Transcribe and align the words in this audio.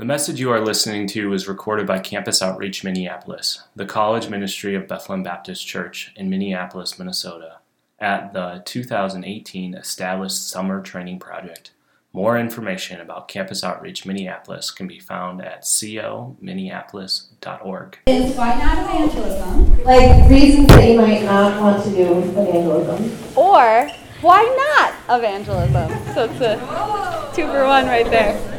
The 0.00 0.06
message 0.06 0.40
you 0.40 0.50
are 0.50 0.64
listening 0.64 1.06
to 1.08 1.28
was 1.28 1.46
recorded 1.46 1.86
by 1.86 1.98
Campus 1.98 2.40
Outreach 2.40 2.82
Minneapolis, 2.82 3.64
the 3.76 3.84
college 3.84 4.30
ministry 4.30 4.74
of 4.74 4.88
Bethlehem 4.88 5.22
Baptist 5.22 5.66
Church 5.66 6.10
in 6.16 6.30
Minneapolis, 6.30 6.98
Minnesota, 6.98 7.58
at 7.98 8.32
the 8.32 8.62
2018 8.64 9.74
Established 9.74 10.48
Summer 10.48 10.80
Training 10.80 11.18
Project. 11.18 11.72
More 12.14 12.38
information 12.38 12.98
about 12.98 13.28
Campus 13.28 13.62
Outreach 13.62 14.06
Minneapolis 14.06 14.70
can 14.70 14.86
be 14.86 14.98
found 14.98 15.44
at 15.44 15.64
cominneapolis.org. 15.64 17.98
Is 18.06 18.34
why 18.34 18.54
not 18.54 18.78
evangelism? 18.78 19.84
Like 19.84 20.30
reasons 20.30 20.68
that 20.68 20.88
you 20.88 20.96
might 20.96 21.24
not 21.24 21.60
want 21.60 21.84
to 21.84 21.90
do 21.90 22.20
evangelism. 22.20 23.04
Or 23.36 23.86
why 24.22 24.78
not 24.78 24.94
evangelism? 25.18 25.90
So 26.14 26.24
it's 26.24 26.40
a 26.40 26.56
two 27.36 27.46
for 27.48 27.66
one 27.66 27.84
right 27.84 28.06
there. 28.06 28.49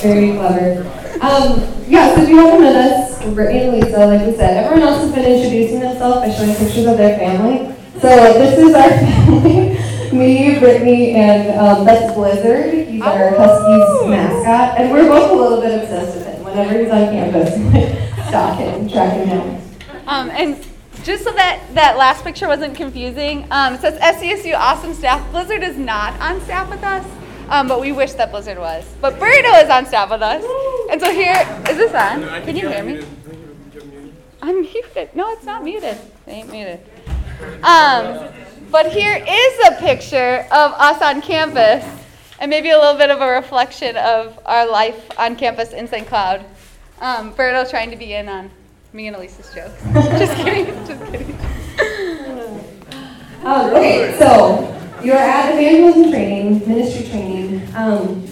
Very 0.00 0.32
clever. 0.32 0.80
Um, 1.20 1.60
yeah, 1.88 2.14
so 2.14 2.22
if 2.22 2.28
you 2.28 2.36
haven't 2.36 2.60
met 2.60 2.76
us, 2.76 3.24
Brittany 3.34 3.60
and 3.60 3.72
Lisa, 3.72 4.06
like 4.06 4.26
we 4.26 4.36
said. 4.36 4.64
Everyone 4.64 4.88
else 4.88 5.02
has 5.02 5.12
been 5.12 5.24
introducing 5.24 5.80
themselves 5.80 6.26
by 6.26 6.30
showing 6.30 6.54
pictures 6.56 6.86
of 6.86 6.96
their 6.96 7.18
family. 7.18 7.74
So 8.00 8.08
this 8.08 8.58
is 8.58 8.74
our 8.74 8.90
family. 8.90 9.76
Me, 10.12 10.58
Brittany, 10.58 11.12
and 11.12 11.58
um, 11.58 11.84
that's 11.84 12.14
Blizzard. 12.14 12.88
He's 12.88 13.02
our 13.02 13.30
Huskies 13.30 14.08
mascot. 14.08 14.78
And 14.78 14.92
we're 14.92 15.08
both 15.08 15.30
a 15.30 15.34
little 15.34 15.60
bit 15.60 15.82
obsessed 15.82 16.16
with 16.16 16.26
him. 16.26 16.44
Whenever 16.44 16.78
he's 16.78 16.90
on 16.90 17.12
campus, 17.12 17.54
stalk 18.28 18.58
him, 18.58 18.88
track 18.88 19.12
him 19.14 19.28
down. 19.28 19.62
Um, 20.06 20.30
and 20.30 20.64
just 21.02 21.24
so 21.24 21.32
that 21.32 21.62
that 21.74 21.96
last 21.96 22.24
picture 22.24 22.48
wasn't 22.48 22.74
confusing, 22.74 23.46
um, 23.50 23.74
it 23.74 23.80
says 23.80 23.98
SCSU 24.00 24.56
Awesome 24.56 24.94
Staff. 24.94 25.30
Blizzard 25.32 25.62
is 25.62 25.76
not 25.76 26.18
on 26.20 26.40
staff 26.42 26.70
with 26.70 26.82
us, 26.82 27.06
um, 27.48 27.68
but 27.68 27.80
we 27.80 27.92
wish 27.92 28.12
that 28.14 28.30
Blizzard 28.30 28.58
was. 28.58 28.84
But 29.00 29.14
Berto 29.14 29.62
is 29.62 29.70
on 29.70 29.86
staff 29.86 30.10
with 30.10 30.22
us. 30.22 30.44
And 30.90 31.00
so 31.00 31.12
here, 31.12 31.36
is 31.68 31.76
this 31.76 31.94
on? 31.94 32.22
Can 32.42 32.56
you 32.56 32.68
hear 32.68 32.82
me? 32.82 33.04
I'm 34.42 34.62
muted. 34.62 35.14
No, 35.14 35.30
it's 35.32 35.44
not 35.44 35.64
muted. 35.64 35.98
It 36.26 36.30
ain't 36.30 36.50
muted. 36.50 36.80
Um, 37.62 38.28
but 38.70 38.92
here 38.92 39.16
is 39.16 39.68
a 39.68 39.76
picture 39.80 40.46
of 40.50 40.72
us 40.72 41.00
on 41.02 41.22
campus, 41.22 41.84
and 42.38 42.50
maybe 42.50 42.70
a 42.70 42.78
little 42.78 42.96
bit 42.96 43.10
of 43.10 43.20
a 43.20 43.28
reflection 43.28 43.96
of 43.96 44.38
our 44.46 44.70
life 44.70 45.10
on 45.18 45.36
campus 45.36 45.72
in 45.72 45.88
St. 45.88 46.06
Cloud. 46.06 46.44
Um, 47.00 47.32
Berto 47.32 47.68
trying 47.68 47.90
to 47.90 47.96
be 47.96 48.14
in 48.14 48.28
on 48.28 48.50
me 48.92 49.06
and 49.06 49.16
Elisa's 49.16 49.52
jokes. 49.54 49.82
just 50.18 50.34
kidding. 50.36 50.66
Just 50.86 51.04
kidding. 51.10 51.38
Okay, 53.44 54.16
so 54.18 54.85
you're 55.06 55.16
at 55.16 55.54
evangelism 55.54 56.10
training, 56.10 56.66
ministry 56.66 57.08
training. 57.08 57.62
Um, 57.76 58.26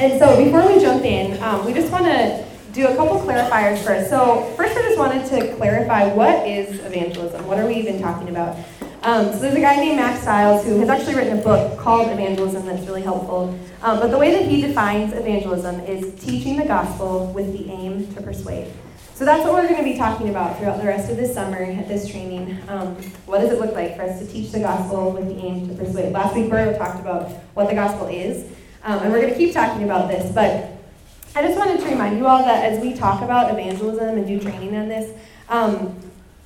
and 0.00 0.18
so 0.18 0.36
before 0.42 0.66
we 0.66 0.80
jump 0.80 1.04
in, 1.04 1.40
um, 1.40 1.64
we 1.64 1.72
just 1.72 1.92
want 1.92 2.04
to 2.04 2.44
do 2.72 2.88
a 2.88 2.96
couple 2.96 3.20
clarifiers 3.20 3.78
first. 3.78 4.10
So 4.10 4.42
first 4.56 4.76
I 4.76 4.82
just 4.82 4.98
wanted 4.98 5.24
to 5.26 5.54
clarify 5.54 6.12
what 6.12 6.44
is 6.44 6.84
evangelism? 6.84 7.46
What 7.46 7.60
are 7.60 7.66
we 7.66 7.76
even 7.76 8.02
talking 8.02 8.28
about? 8.28 8.56
Um, 9.02 9.32
so 9.32 9.38
there's 9.38 9.54
a 9.54 9.60
guy 9.60 9.76
named 9.76 9.98
Mack 9.98 10.20
Stiles 10.20 10.64
who 10.64 10.80
has 10.80 10.88
actually 10.88 11.14
written 11.14 11.38
a 11.38 11.42
book 11.42 11.78
called 11.78 12.10
Evangelism 12.10 12.66
that's 12.66 12.84
really 12.88 13.02
helpful. 13.02 13.56
Um, 13.82 14.00
but 14.00 14.10
the 14.10 14.18
way 14.18 14.32
that 14.32 14.50
he 14.50 14.60
defines 14.60 15.12
evangelism 15.12 15.78
is 15.82 16.12
teaching 16.20 16.56
the 16.56 16.64
gospel 16.64 17.32
with 17.32 17.52
the 17.52 17.70
aim 17.70 18.12
to 18.14 18.20
persuade. 18.20 18.72
So 19.16 19.24
that's 19.24 19.44
what 19.44 19.54
we're 19.54 19.66
going 19.66 19.82
to 19.82 19.82
be 19.82 19.96
talking 19.96 20.28
about 20.28 20.58
throughout 20.58 20.78
the 20.78 20.86
rest 20.86 21.10
of 21.10 21.16
this 21.16 21.32
summer 21.32 21.56
at 21.56 21.88
this 21.88 22.06
training. 22.06 22.58
Um, 22.68 22.96
what 23.24 23.40
does 23.40 23.50
it 23.50 23.58
look 23.58 23.74
like 23.74 23.96
for 23.96 24.02
us 24.02 24.18
to 24.18 24.26
teach 24.26 24.52
the 24.52 24.58
gospel 24.58 25.10
with 25.10 25.26
the 25.28 25.36
aim 25.36 25.66
to 25.70 25.74
persuade? 25.74 26.12
Last 26.12 26.36
week, 26.36 26.50
Berto 26.50 26.76
talked 26.76 27.00
about 27.00 27.30
what 27.54 27.70
the 27.70 27.74
gospel 27.74 28.08
is, 28.08 28.44
um, 28.82 28.98
and 28.98 29.10
we're 29.10 29.22
going 29.22 29.32
to 29.32 29.38
keep 29.38 29.54
talking 29.54 29.84
about 29.84 30.10
this. 30.10 30.30
But 30.34 30.70
I 31.34 31.40
just 31.40 31.56
wanted 31.56 31.80
to 31.80 31.86
remind 31.86 32.18
you 32.18 32.26
all 32.26 32.44
that 32.44 32.70
as 32.70 32.78
we 32.82 32.92
talk 32.92 33.22
about 33.22 33.50
evangelism 33.50 34.18
and 34.18 34.26
do 34.26 34.38
training 34.38 34.76
on 34.76 34.86
this, 34.86 35.18
um, 35.48 35.98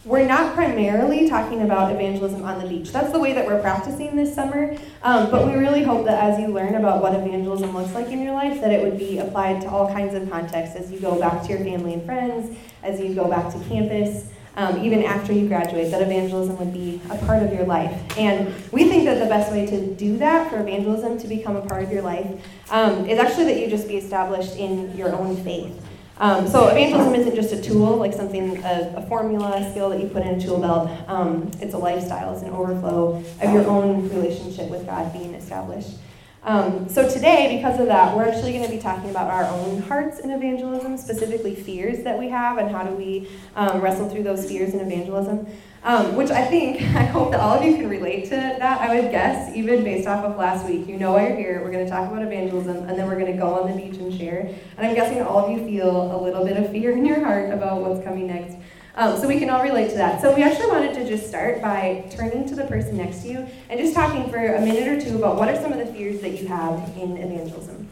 we're 0.04 0.26
not 0.26 0.54
primarily 0.54 1.28
talking 1.28 1.60
about 1.60 1.92
evangelism 1.92 2.42
on 2.42 2.58
the 2.58 2.66
beach. 2.66 2.90
That's 2.90 3.12
the 3.12 3.18
way 3.18 3.34
that 3.34 3.46
we're 3.46 3.60
practicing 3.60 4.16
this 4.16 4.34
summer. 4.34 4.74
Um, 5.02 5.30
but 5.30 5.46
we 5.46 5.52
really 5.54 5.82
hope 5.82 6.06
that 6.06 6.22
as 6.22 6.40
you 6.40 6.48
learn 6.48 6.74
about 6.74 7.02
what 7.02 7.14
evangelism 7.14 7.74
looks 7.74 7.92
like 7.92 8.08
in 8.08 8.22
your 8.22 8.32
life, 8.32 8.62
that 8.62 8.70
it 8.70 8.82
would 8.82 8.98
be 8.98 9.18
applied 9.18 9.60
to 9.60 9.68
all 9.68 9.92
kinds 9.92 10.14
of 10.14 10.30
contexts 10.30 10.74
as 10.74 10.90
you 10.90 11.00
go 11.00 11.20
back 11.20 11.42
to 11.42 11.48
your 11.48 11.58
family 11.58 11.92
and 11.92 12.04
friends, 12.06 12.56
as 12.82 12.98
you 12.98 13.14
go 13.14 13.28
back 13.28 13.52
to 13.52 13.60
campus, 13.68 14.26
um, 14.56 14.82
even 14.82 15.04
after 15.04 15.32
you 15.34 15.46
graduate, 15.46 15.90
that 15.90 16.02
evangelism 16.02 16.58
would 16.58 16.72
be 16.72 17.00
a 17.10 17.16
part 17.18 17.42
of 17.42 17.52
your 17.52 17.64
life. 17.64 18.18
And 18.18 18.54
we 18.72 18.88
think 18.88 19.04
that 19.04 19.18
the 19.22 19.26
best 19.26 19.52
way 19.52 19.66
to 19.66 19.94
do 19.94 20.16
that, 20.16 20.50
for 20.50 20.60
evangelism 20.60 21.18
to 21.18 21.28
become 21.28 21.56
a 21.56 21.66
part 21.66 21.82
of 21.82 21.92
your 21.92 22.02
life, 22.02 22.26
um, 22.70 23.06
is 23.06 23.18
actually 23.18 23.44
that 23.44 23.60
you 23.60 23.68
just 23.68 23.86
be 23.86 23.96
established 23.96 24.56
in 24.56 24.96
your 24.96 25.14
own 25.14 25.36
faith. 25.44 25.78
Um, 26.20 26.46
so 26.46 26.68
evangelism 26.68 27.14
isn't 27.14 27.34
just 27.34 27.50
a 27.54 27.60
tool, 27.62 27.96
like 27.96 28.12
something, 28.12 28.62
a, 28.62 28.92
a 28.98 29.06
formula, 29.06 29.56
a 29.56 29.70
skill 29.70 29.88
that 29.88 30.00
you 30.00 30.06
put 30.06 30.22
in 30.22 30.38
a 30.38 30.40
tool 30.40 30.60
belt. 30.60 30.90
Um, 31.08 31.50
it's 31.60 31.72
a 31.72 31.78
lifestyle, 31.78 32.34
it's 32.34 32.42
an 32.42 32.50
overflow 32.50 33.24
of 33.40 33.52
your 33.54 33.66
own 33.66 34.06
relationship 34.10 34.68
with 34.68 34.84
God 34.84 35.14
being 35.14 35.32
established. 35.32 35.96
Um, 36.42 36.88
so 36.90 37.08
today, 37.08 37.56
because 37.56 37.80
of 37.80 37.86
that, 37.86 38.14
we're 38.14 38.28
actually 38.28 38.52
going 38.52 38.64
to 38.64 38.70
be 38.70 38.78
talking 38.78 39.08
about 39.08 39.30
our 39.30 39.44
own 39.44 39.80
hearts 39.80 40.20
in 40.20 40.30
evangelism, 40.30 40.98
specifically 40.98 41.54
fears 41.54 42.04
that 42.04 42.18
we 42.18 42.28
have, 42.28 42.58
and 42.58 42.70
how 42.70 42.82
do 42.82 42.94
we 42.94 43.26
um, 43.56 43.80
wrestle 43.80 44.08
through 44.08 44.22
those 44.22 44.46
fears 44.46 44.74
in 44.74 44.80
evangelism. 44.80 45.46
Um, 45.82 46.14
which 46.14 46.30
I 46.30 46.44
think, 46.44 46.82
I 46.94 47.04
hope 47.04 47.30
that 47.30 47.40
all 47.40 47.58
of 47.58 47.64
you 47.64 47.76
can 47.76 47.88
relate 47.88 48.24
to 48.24 48.30
that. 48.30 48.80
I 48.80 49.00
would 49.00 49.10
guess, 49.10 49.54
even 49.54 49.82
based 49.82 50.06
off 50.06 50.24
of 50.24 50.36
last 50.36 50.66
week, 50.66 50.86
you 50.86 50.98
know 50.98 51.12
why 51.12 51.28
you're 51.28 51.36
here. 51.36 51.62
We're 51.64 51.72
going 51.72 51.86
to 51.86 51.90
talk 51.90 52.10
about 52.10 52.22
evangelism, 52.22 52.88
and 52.88 52.98
then 52.98 53.06
we're 53.06 53.18
going 53.18 53.32
to 53.32 53.38
go 53.38 53.54
on 53.54 53.70
the 53.70 53.76
beach 53.76 53.96
and 53.98 54.12
share. 54.12 54.54
And 54.76 54.86
I'm 54.86 54.94
guessing 54.94 55.22
all 55.22 55.46
of 55.46 55.50
you 55.50 55.64
feel 55.64 56.14
a 56.14 56.18
little 56.20 56.44
bit 56.44 56.58
of 56.58 56.70
fear 56.70 56.92
in 56.92 57.06
your 57.06 57.24
heart 57.24 57.50
about 57.50 57.80
what's 57.80 58.04
coming 58.04 58.26
next. 58.26 58.56
Um, 58.96 59.18
so 59.18 59.26
we 59.28 59.38
can 59.38 59.48
all 59.48 59.62
relate 59.62 59.88
to 59.90 59.96
that. 59.96 60.20
So 60.20 60.34
we 60.34 60.42
actually 60.42 60.66
wanted 60.66 60.92
to 60.94 61.08
just 61.08 61.26
start 61.26 61.62
by 61.62 62.04
turning 62.10 62.46
to 62.48 62.54
the 62.54 62.64
person 62.64 62.98
next 62.98 63.22
to 63.22 63.28
you 63.28 63.46
and 63.70 63.80
just 63.80 63.94
talking 63.94 64.28
for 64.28 64.54
a 64.54 64.60
minute 64.60 64.88
or 64.88 65.00
two 65.00 65.16
about 65.16 65.36
what 65.36 65.48
are 65.48 65.56
some 65.56 65.72
of 65.72 65.78
the 65.78 65.86
fears 65.86 66.20
that 66.20 66.40
you 66.40 66.48
have 66.48 66.76
in 66.98 67.16
evangelism. 67.16 67.88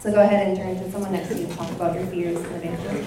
So 0.00 0.12
go 0.12 0.20
ahead 0.20 0.48
and 0.48 0.56
turn 0.56 0.76
to 0.76 0.90
someone 0.90 1.12
next 1.12 1.28
to 1.28 1.38
you 1.38 1.46
and 1.46 1.56
talk 1.56 1.70
about 1.70 1.94
your 1.94 2.06
fears 2.08 2.36
in 2.38 2.44
evangelism. 2.44 3.06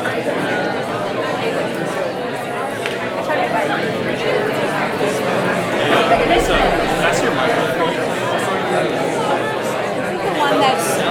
That's 7.01 7.21
your 7.23 7.33
microphone. 7.33 7.95
The 10.21 10.31
one 10.39 10.59
that's 10.59 11.01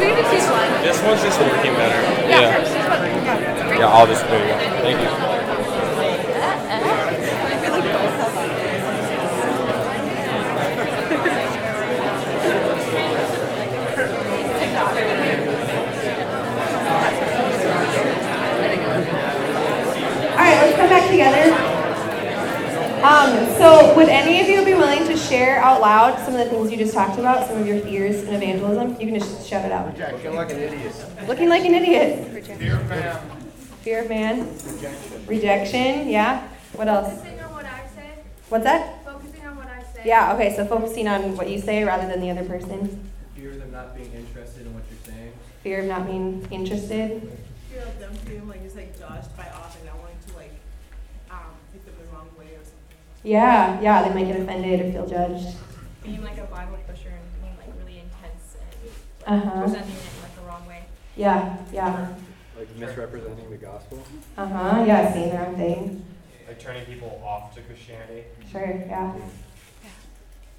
we 0.00 0.06
can 0.06 0.16
just 0.16 0.32
use 0.32 0.48
one. 0.50 0.70
This 0.82 1.02
one's 1.02 1.22
just 1.22 1.38
working 1.40 1.74
better. 1.74 2.00
Yeah, 2.28 2.58
just 2.58 2.74
use 2.74 2.86
one. 2.86 3.02
Yeah. 3.24 3.78
Yeah, 3.78 3.86
I'll 3.88 4.06
just 4.06 4.24
there 4.26 4.40
you 4.40 4.52
go. 4.52 4.58
Thank 4.82 5.00
you. 5.00 5.08
All 20.30 20.46
right, 20.46 20.56
let's 20.62 20.76
come 20.76 20.88
back 20.88 21.10
together. 21.10 21.70
Um, 23.00 23.30
so, 23.56 23.94
would 23.96 24.08
any 24.10 24.40
of 24.40 24.48
you 24.48 24.62
be 24.64 24.74
willing 24.74 25.06
to 25.06 25.16
share 25.16 25.58
out 25.58 25.80
loud 25.80 26.18
some 26.24 26.34
of 26.34 26.40
the 26.40 26.50
things 26.50 26.70
you 26.70 26.76
just 26.76 26.92
talked 26.92 27.18
about, 27.18 27.46
some 27.46 27.58
of 27.58 27.66
your 27.66 27.80
fears 27.80 28.22
in 28.24 28.34
evangelism? 28.34 29.00
You 29.00 29.06
can 29.06 29.18
just 29.18 29.38
shout 29.50 29.64
it 29.64 29.72
out. 29.72 29.98
Looking 29.98 30.34
like 30.34 30.50
an 30.52 30.58
idiot. 30.60 30.94
Looking 31.26 31.48
like 31.48 31.64
an 31.64 31.74
idiot. 31.74 32.44
Fear 32.46 32.76
of 32.76 32.88
man. 32.88 33.20
Fear 33.82 34.02
of 34.02 34.08
man. 34.08 34.38
Rejection. 34.46 35.26
Rejection. 35.26 36.08
Yeah. 36.08 36.48
What 36.74 36.86
else? 36.86 37.14
Focusing 37.14 37.40
on 37.40 37.52
what 37.52 37.64
I 37.64 37.86
say. 37.96 38.10
What's 38.48 38.64
that? 38.64 39.04
Focusing 39.04 39.46
on 39.46 39.56
what 39.56 39.66
I 39.66 39.82
say. 39.82 40.02
Yeah. 40.04 40.34
Okay. 40.34 40.54
So 40.54 40.64
focusing 40.66 41.08
on 41.08 41.36
what 41.36 41.50
you 41.50 41.60
say 41.60 41.82
rather 41.82 42.06
than 42.06 42.20
the 42.20 42.30
other 42.30 42.44
person. 42.44 43.10
Fears 43.34 43.60
of 43.60 43.72
not 43.72 43.96
being 43.96 44.12
interested 44.12 44.66
in 44.66 44.72
what 44.72 44.84
you're 44.88 45.14
saying. 45.14 45.32
Fear 45.64 45.80
of 45.80 45.86
not 45.86 46.06
being 46.06 46.46
interested. 46.52 47.20
feel 47.68 47.82
like 47.84 47.98
them 47.98 48.14
feeling 48.14 48.48
like 48.48 48.62
just 48.62 48.76
like 48.76 48.96
judged 48.96 49.36
by 49.36 49.44
others, 49.44 49.74
like 49.74 49.86
not 49.86 49.98
wanting 49.98 50.18
to 50.28 50.36
like 50.36 50.54
um, 51.30 51.50
wrong 52.14 52.28
way 52.38 52.54
or 52.54 52.62
something. 52.62 52.96
Yeah, 53.24 53.80
yeah, 53.80 54.06
they 54.06 54.14
might 54.14 54.30
get 54.30 54.40
offended 54.40 54.80
or 54.80 54.92
feel 54.92 55.06
judged. 55.08 55.56
Being 56.04 56.22
like 56.22 56.38
a 56.38 56.44
Bible 56.44 56.78
pusher 56.86 57.08
and 57.08 57.42
being 57.42 57.56
like 57.58 57.74
really 57.82 57.98
intense 57.98 58.56
and 58.60 58.90
Uh-huh. 59.26 59.62
presenting 59.62 59.90
it 59.90 59.98
in 60.16 60.22
like 60.22 60.36
a 60.42 60.48
wrong 60.48 60.66
way. 60.66 60.84
Yeah, 61.16 61.58
yeah. 61.72 62.12
Like 62.58 62.74
misrepresenting 62.76 63.50
the 63.50 63.56
gospel? 63.56 64.02
Uh 64.36 64.46
huh. 64.46 64.84
Yeah, 64.86 65.12
saying 65.12 65.30
their 65.30 65.46
own 65.46 65.56
thing. 65.56 66.04
Like 66.46 66.58
turning 66.58 66.84
people 66.86 67.22
off 67.24 67.54
to 67.54 67.60
Christianity. 67.62 68.24
Sure, 68.50 68.82
yeah. 68.86 69.14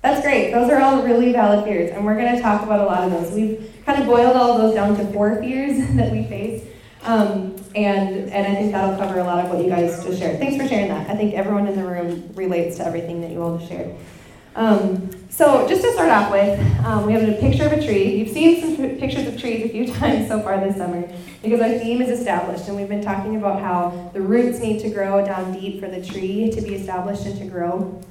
That's 0.02 0.22
great. 0.22 0.52
Those 0.52 0.72
are 0.72 0.82
all 0.82 1.04
really 1.04 1.32
valid 1.32 1.64
fears, 1.64 1.92
and 1.92 2.04
we're 2.04 2.16
going 2.16 2.36
to 2.36 2.42
talk 2.42 2.64
about 2.64 2.80
a 2.80 2.86
lot 2.86 3.04
of 3.04 3.12
those. 3.12 3.32
We've 3.34 3.72
kind 3.86 4.02
of 4.02 4.08
boiled 4.08 4.36
all 4.36 4.54
of 4.54 4.62
those 4.62 4.74
down 4.74 4.98
to 4.98 5.06
four 5.14 5.36
fears 5.40 5.78
that 5.96 6.12
we 6.12 6.24
face, 6.24 6.64
um, 7.04 7.56
and 7.76 8.30
and 8.32 8.48
I 8.48 8.56
think 8.56 8.72
that'll 8.72 8.98
cover 8.98 9.20
a 9.20 9.24
lot 9.24 9.46
of 9.46 9.52
what 9.52 9.64
you 9.64 9.70
guys 9.70 10.04
just 10.04 10.18
shared. 10.20 10.40
Thanks 10.40 10.62
for 10.62 10.68
sharing 10.68 10.88
that. 10.90 11.08
I 11.10 11.16
think 11.16 11.36
everyone 11.36 11.68
in 11.68 11.76
the 11.76 11.86
room 11.86 12.32
relates 12.34 12.78
to 12.78 12.86
everything 12.86 13.22
that 13.22 13.30
you 13.32 13.44
all 13.44 13.58
just 13.60 13.70
shared. 13.70 13.96
Um, 14.56 15.10
so 15.30 15.68
just 15.68 15.82
to 15.82 15.94
start 15.94 16.10
off 16.10 16.32
with, 16.32 16.60
um, 16.86 17.06
we 17.06 17.14
have 17.14 17.28
a 17.28 17.34
picture 17.34 17.66
of 17.66 17.72
a 17.72 17.84
tree. 17.84 18.18
You've 18.18 18.30
seen 18.30 18.62
some 18.62 18.76
pictures 18.98 19.28
of 19.28 19.40
trees 19.40 19.66
a 19.66 19.70
few 19.70 19.88
times 19.94 20.28
so 20.28 20.42
far 20.42 20.60
this 20.60 20.76
summer 20.76 21.10
because 21.42 21.62
our 21.62 21.70
theme 21.80 22.02
is 22.02 22.20
established, 22.20 22.68
and 22.68 22.76
we've 22.76 22.90
been 22.90 23.02
talking 23.02 23.38
about 23.38 23.62
how 23.62 24.12
the 24.14 24.22
roots 24.22 24.60
need 24.60 24.82
to 24.82 24.90
grow 24.90 25.26
down 25.26 25.54
deep 25.54 25.80
for 25.80 25.88
the 25.88 26.06
tree 26.06 26.52
to 26.52 26.62
be 26.62 26.76
established 26.76 27.26
and 27.26 27.38
to 27.40 27.46
grow. 27.46 28.02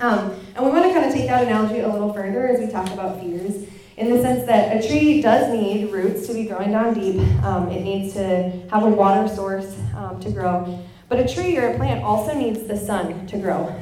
Um, 0.00 0.34
and 0.56 0.64
we 0.64 0.72
want 0.72 0.84
to 0.84 0.92
kind 0.92 1.06
of 1.06 1.12
take 1.12 1.28
that 1.28 1.44
analogy 1.44 1.80
a 1.80 1.88
little 1.88 2.12
further 2.12 2.48
as 2.48 2.58
we 2.58 2.66
talk 2.66 2.90
about 2.90 3.20
fears, 3.20 3.68
in 3.96 4.10
the 4.10 4.20
sense 4.20 4.44
that 4.46 4.76
a 4.76 4.88
tree 4.88 5.22
does 5.22 5.52
need 5.52 5.92
roots 5.92 6.26
to 6.26 6.34
be 6.34 6.46
growing 6.46 6.72
down 6.72 6.94
deep. 6.94 7.20
Um, 7.44 7.68
it 7.68 7.82
needs 7.82 8.14
to 8.14 8.50
have 8.70 8.82
a 8.82 8.88
water 8.88 9.32
source 9.32 9.78
um, 9.96 10.18
to 10.20 10.30
grow. 10.32 10.84
But 11.08 11.20
a 11.20 11.32
tree 11.32 11.56
or 11.56 11.68
a 11.68 11.76
plant 11.76 12.02
also 12.02 12.34
needs 12.34 12.64
the 12.64 12.76
sun 12.76 13.28
to 13.28 13.38
grow. 13.38 13.72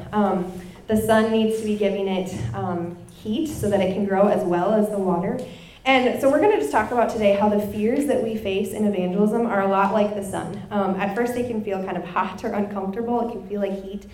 The 0.87 0.97
sun 0.97 1.31
needs 1.31 1.59
to 1.59 1.65
be 1.65 1.77
giving 1.77 2.07
it 2.07 2.33
um, 2.53 2.97
heat 3.21 3.47
so 3.47 3.69
that 3.69 3.79
it 3.79 3.93
can 3.93 4.05
grow 4.05 4.27
as 4.27 4.43
well 4.43 4.73
as 4.73 4.89
the 4.89 4.97
water. 4.97 5.39
And 5.85 6.21
so 6.21 6.29
we're 6.29 6.39
going 6.39 6.51
to 6.51 6.59
just 6.59 6.71
talk 6.71 6.91
about 6.91 7.09
today 7.09 7.33
how 7.33 7.49
the 7.49 7.59
fears 7.67 8.05
that 8.07 8.23
we 8.23 8.37
face 8.37 8.71
in 8.71 8.85
evangelism 8.85 9.45
are 9.45 9.61
a 9.61 9.67
lot 9.67 9.93
like 9.93 10.15
the 10.15 10.23
sun. 10.23 10.61
Um, 10.71 10.99
at 10.99 11.15
first, 11.15 11.33
they 11.33 11.43
can 11.43 11.63
feel 11.63 11.83
kind 11.83 11.97
of 11.97 12.03
hot 12.15 12.43
or 12.43 12.53
uncomfortable. 12.53 13.27
It 13.27 13.33
can 13.33 13.47
feel 13.47 13.61
like 13.61 13.83
heat. 13.83 14.05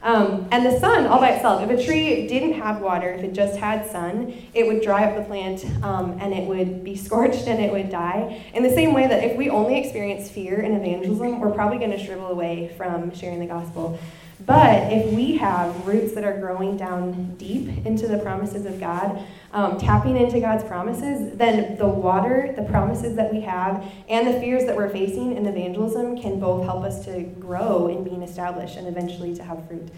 Um, 0.00 0.48
and 0.52 0.64
the 0.64 0.78
sun, 0.78 1.06
all 1.06 1.18
by 1.18 1.30
itself, 1.30 1.68
if 1.68 1.76
a 1.76 1.84
tree 1.84 2.28
didn't 2.28 2.52
have 2.54 2.80
water, 2.80 3.10
if 3.10 3.24
it 3.24 3.32
just 3.32 3.58
had 3.58 3.90
sun, 3.90 4.32
it 4.54 4.66
would 4.66 4.80
dry 4.80 5.04
up 5.04 5.16
the 5.16 5.24
plant 5.24 5.64
um, 5.82 6.16
and 6.20 6.32
it 6.32 6.46
would 6.46 6.84
be 6.84 6.96
scorched 6.96 7.48
and 7.48 7.60
it 7.60 7.72
would 7.72 7.90
die. 7.90 8.44
In 8.54 8.62
the 8.62 8.70
same 8.70 8.94
way 8.94 9.08
that 9.08 9.24
if 9.24 9.36
we 9.36 9.50
only 9.50 9.78
experience 9.78 10.30
fear 10.30 10.60
in 10.60 10.72
evangelism, 10.72 11.40
we're 11.40 11.50
probably 11.50 11.78
going 11.78 11.90
to 11.90 12.02
shrivel 12.02 12.28
away 12.28 12.72
from 12.76 13.12
sharing 13.12 13.40
the 13.40 13.46
gospel. 13.46 13.98
But 14.46 14.92
if 14.92 15.12
we 15.12 15.36
have 15.36 15.86
roots 15.86 16.14
that 16.14 16.22
are 16.24 16.38
growing 16.38 16.76
down 16.76 17.34
deep 17.36 17.84
into 17.84 18.06
the 18.06 18.18
promises 18.18 18.66
of 18.66 18.78
God, 18.78 19.24
um, 19.52 19.78
tapping 19.78 20.16
into 20.16 20.40
God's 20.40 20.62
promises, 20.62 21.36
then 21.36 21.76
the 21.76 21.88
water, 21.88 22.52
the 22.54 22.62
promises 22.62 23.16
that 23.16 23.32
we 23.32 23.40
have, 23.40 23.84
and 24.08 24.28
the 24.28 24.38
fears 24.40 24.64
that 24.66 24.76
we're 24.76 24.90
facing 24.90 25.36
in 25.36 25.46
evangelism 25.46 26.20
can 26.20 26.38
both 26.38 26.64
help 26.64 26.84
us 26.84 27.04
to 27.06 27.22
grow 27.22 27.88
in 27.88 28.04
being 28.04 28.22
established 28.22 28.76
and 28.76 28.86
eventually 28.86 29.34
to 29.34 29.42
have 29.42 29.66
fruit. 29.66 29.88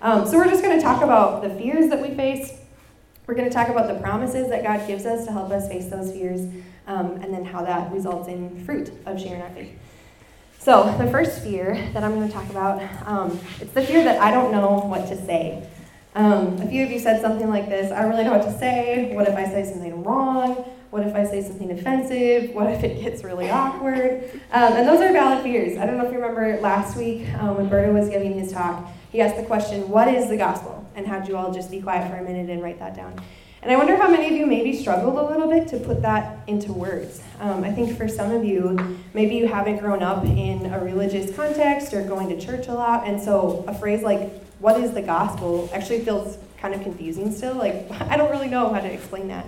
Um, 0.00 0.26
so 0.28 0.36
we're 0.36 0.48
just 0.48 0.62
going 0.62 0.76
to 0.76 0.82
talk 0.82 1.02
about 1.02 1.42
the 1.42 1.50
fears 1.50 1.90
that 1.90 2.00
we 2.00 2.14
face. 2.14 2.52
We're 3.26 3.34
going 3.34 3.48
to 3.48 3.54
talk 3.54 3.68
about 3.68 3.88
the 3.88 4.00
promises 4.00 4.48
that 4.48 4.62
God 4.62 4.86
gives 4.86 5.06
us 5.06 5.26
to 5.26 5.32
help 5.32 5.50
us 5.50 5.68
face 5.68 5.86
those 5.86 6.12
fears, 6.12 6.42
um, 6.86 7.12
and 7.20 7.34
then 7.34 7.44
how 7.44 7.64
that 7.64 7.92
results 7.92 8.28
in 8.28 8.64
fruit 8.64 8.92
of 9.06 9.20
sharing 9.20 9.42
our 9.42 9.50
faith. 9.50 9.76
So, 10.68 10.94
the 10.98 11.10
first 11.10 11.42
fear 11.42 11.82
that 11.94 12.04
I'm 12.04 12.14
going 12.16 12.28
to 12.28 12.34
talk 12.34 12.46
about, 12.50 12.82
um, 13.06 13.40
it's 13.58 13.72
the 13.72 13.80
fear 13.80 14.04
that 14.04 14.20
I 14.20 14.30
don't 14.30 14.52
know 14.52 14.80
what 14.84 15.08
to 15.08 15.16
say. 15.16 15.66
Um, 16.14 16.60
a 16.60 16.68
few 16.68 16.84
of 16.84 16.90
you 16.90 16.98
said 16.98 17.22
something 17.22 17.48
like 17.48 17.70
this 17.70 17.90
I 17.90 18.02
don't 18.02 18.10
really 18.10 18.24
know 18.24 18.36
what 18.36 18.42
to 18.42 18.58
say. 18.58 19.14
What 19.14 19.26
if 19.26 19.34
I 19.34 19.46
say 19.46 19.64
something 19.64 20.02
wrong? 20.04 20.56
What 20.90 21.06
if 21.06 21.14
I 21.14 21.24
say 21.24 21.40
something 21.40 21.70
offensive? 21.70 22.50
What 22.50 22.66
if 22.70 22.84
it 22.84 23.00
gets 23.00 23.24
really 23.24 23.48
awkward? 23.48 24.30
Um, 24.52 24.74
and 24.74 24.86
those 24.86 25.00
are 25.00 25.10
valid 25.10 25.42
fears. 25.42 25.78
I 25.78 25.86
don't 25.86 25.96
know 25.96 26.04
if 26.04 26.12
you 26.12 26.18
remember 26.18 26.60
last 26.60 26.98
week 26.98 27.32
um, 27.36 27.56
when 27.56 27.70
Berto 27.70 27.94
was 27.94 28.10
giving 28.10 28.38
his 28.38 28.52
talk, 28.52 28.86
he 29.10 29.22
asked 29.22 29.38
the 29.38 29.44
question, 29.44 29.88
What 29.88 30.08
is 30.08 30.28
the 30.28 30.36
gospel? 30.36 30.86
And 30.94 31.06
had 31.06 31.28
you 31.28 31.38
all 31.38 31.50
just 31.50 31.70
be 31.70 31.80
quiet 31.80 32.10
for 32.10 32.18
a 32.18 32.22
minute 32.22 32.50
and 32.50 32.62
write 32.62 32.78
that 32.80 32.94
down. 32.94 33.18
And 33.60 33.72
I 33.72 33.76
wonder 33.76 33.96
how 33.96 34.08
many 34.08 34.26
of 34.26 34.32
you 34.32 34.46
maybe 34.46 34.76
struggled 34.76 35.18
a 35.18 35.22
little 35.22 35.48
bit 35.48 35.66
to 35.68 35.80
put 35.80 36.00
that 36.02 36.38
into 36.46 36.72
words. 36.72 37.20
Um, 37.40 37.64
I 37.64 37.72
think 37.72 37.96
for 37.98 38.06
some 38.06 38.30
of 38.30 38.44
you, 38.44 38.98
maybe 39.14 39.34
you 39.34 39.48
haven't 39.48 39.78
grown 39.78 40.02
up 40.02 40.24
in 40.24 40.66
a 40.66 40.78
religious 40.78 41.34
context 41.34 41.92
or 41.92 42.02
going 42.04 42.28
to 42.28 42.40
church 42.40 42.68
a 42.68 42.74
lot, 42.74 43.06
and 43.06 43.20
so 43.20 43.64
a 43.66 43.74
phrase 43.74 44.02
like, 44.02 44.30
what 44.60 44.80
is 44.80 44.92
the 44.92 45.02
gospel, 45.02 45.68
actually 45.72 46.04
feels 46.04 46.38
kind 46.58 46.72
of 46.74 46.82
confusing 46.82 47.32
still. 47.32 47.54
Like, 47.54 47.90
I 47.90 48.16
don't 48.16 48.30
really 48.30 48.48
know 48.48 48.72
how 48.72 48.80
to 48.80 48.92
explain 48.92 49.28
that. 49.28 49.46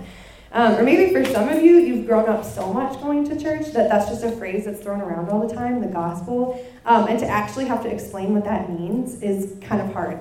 Um, 0.53 0.75
or 0.75 0.83
maybe 0.83 1.13
for 1.13 1.23
some 1.31 1.47
of 1.47 1.63
you, 1.63 1.77
you've 1.77 2.05
grown 2.05 2.27
up 2.27 2.43
so 2.43 2.73
much 2.73 2.99
going 3.01 3.23
to 3.29 3.39
church 3.41 3.71
that 3.71 3.87
that's 3.87 4.09
just 4.09 4.25
a 4.25 4.31
phrase 4.33 4.65
that's 4.65 4.81
thrown 4.81 4.99
around 4.99 5.29
all 5.29 5.47
the 5.47 5.53
time, 5.53 5.79
the 5.79 5.87
gospel. 5.87 6.65
Um, 6.85 7.07
and 7.07 7.17
to 7.19 7.25
actually 7.25 7.65
have 7.65 7.81
to 7.83 7.89
explain 7.89 8.33
what 8.33 8.43
that 8.43 8.69
means 8.69 9.21
is 9.21 9.57
kind 9.61 9.81
of 9.81 9.93
hard. 9.93 10.19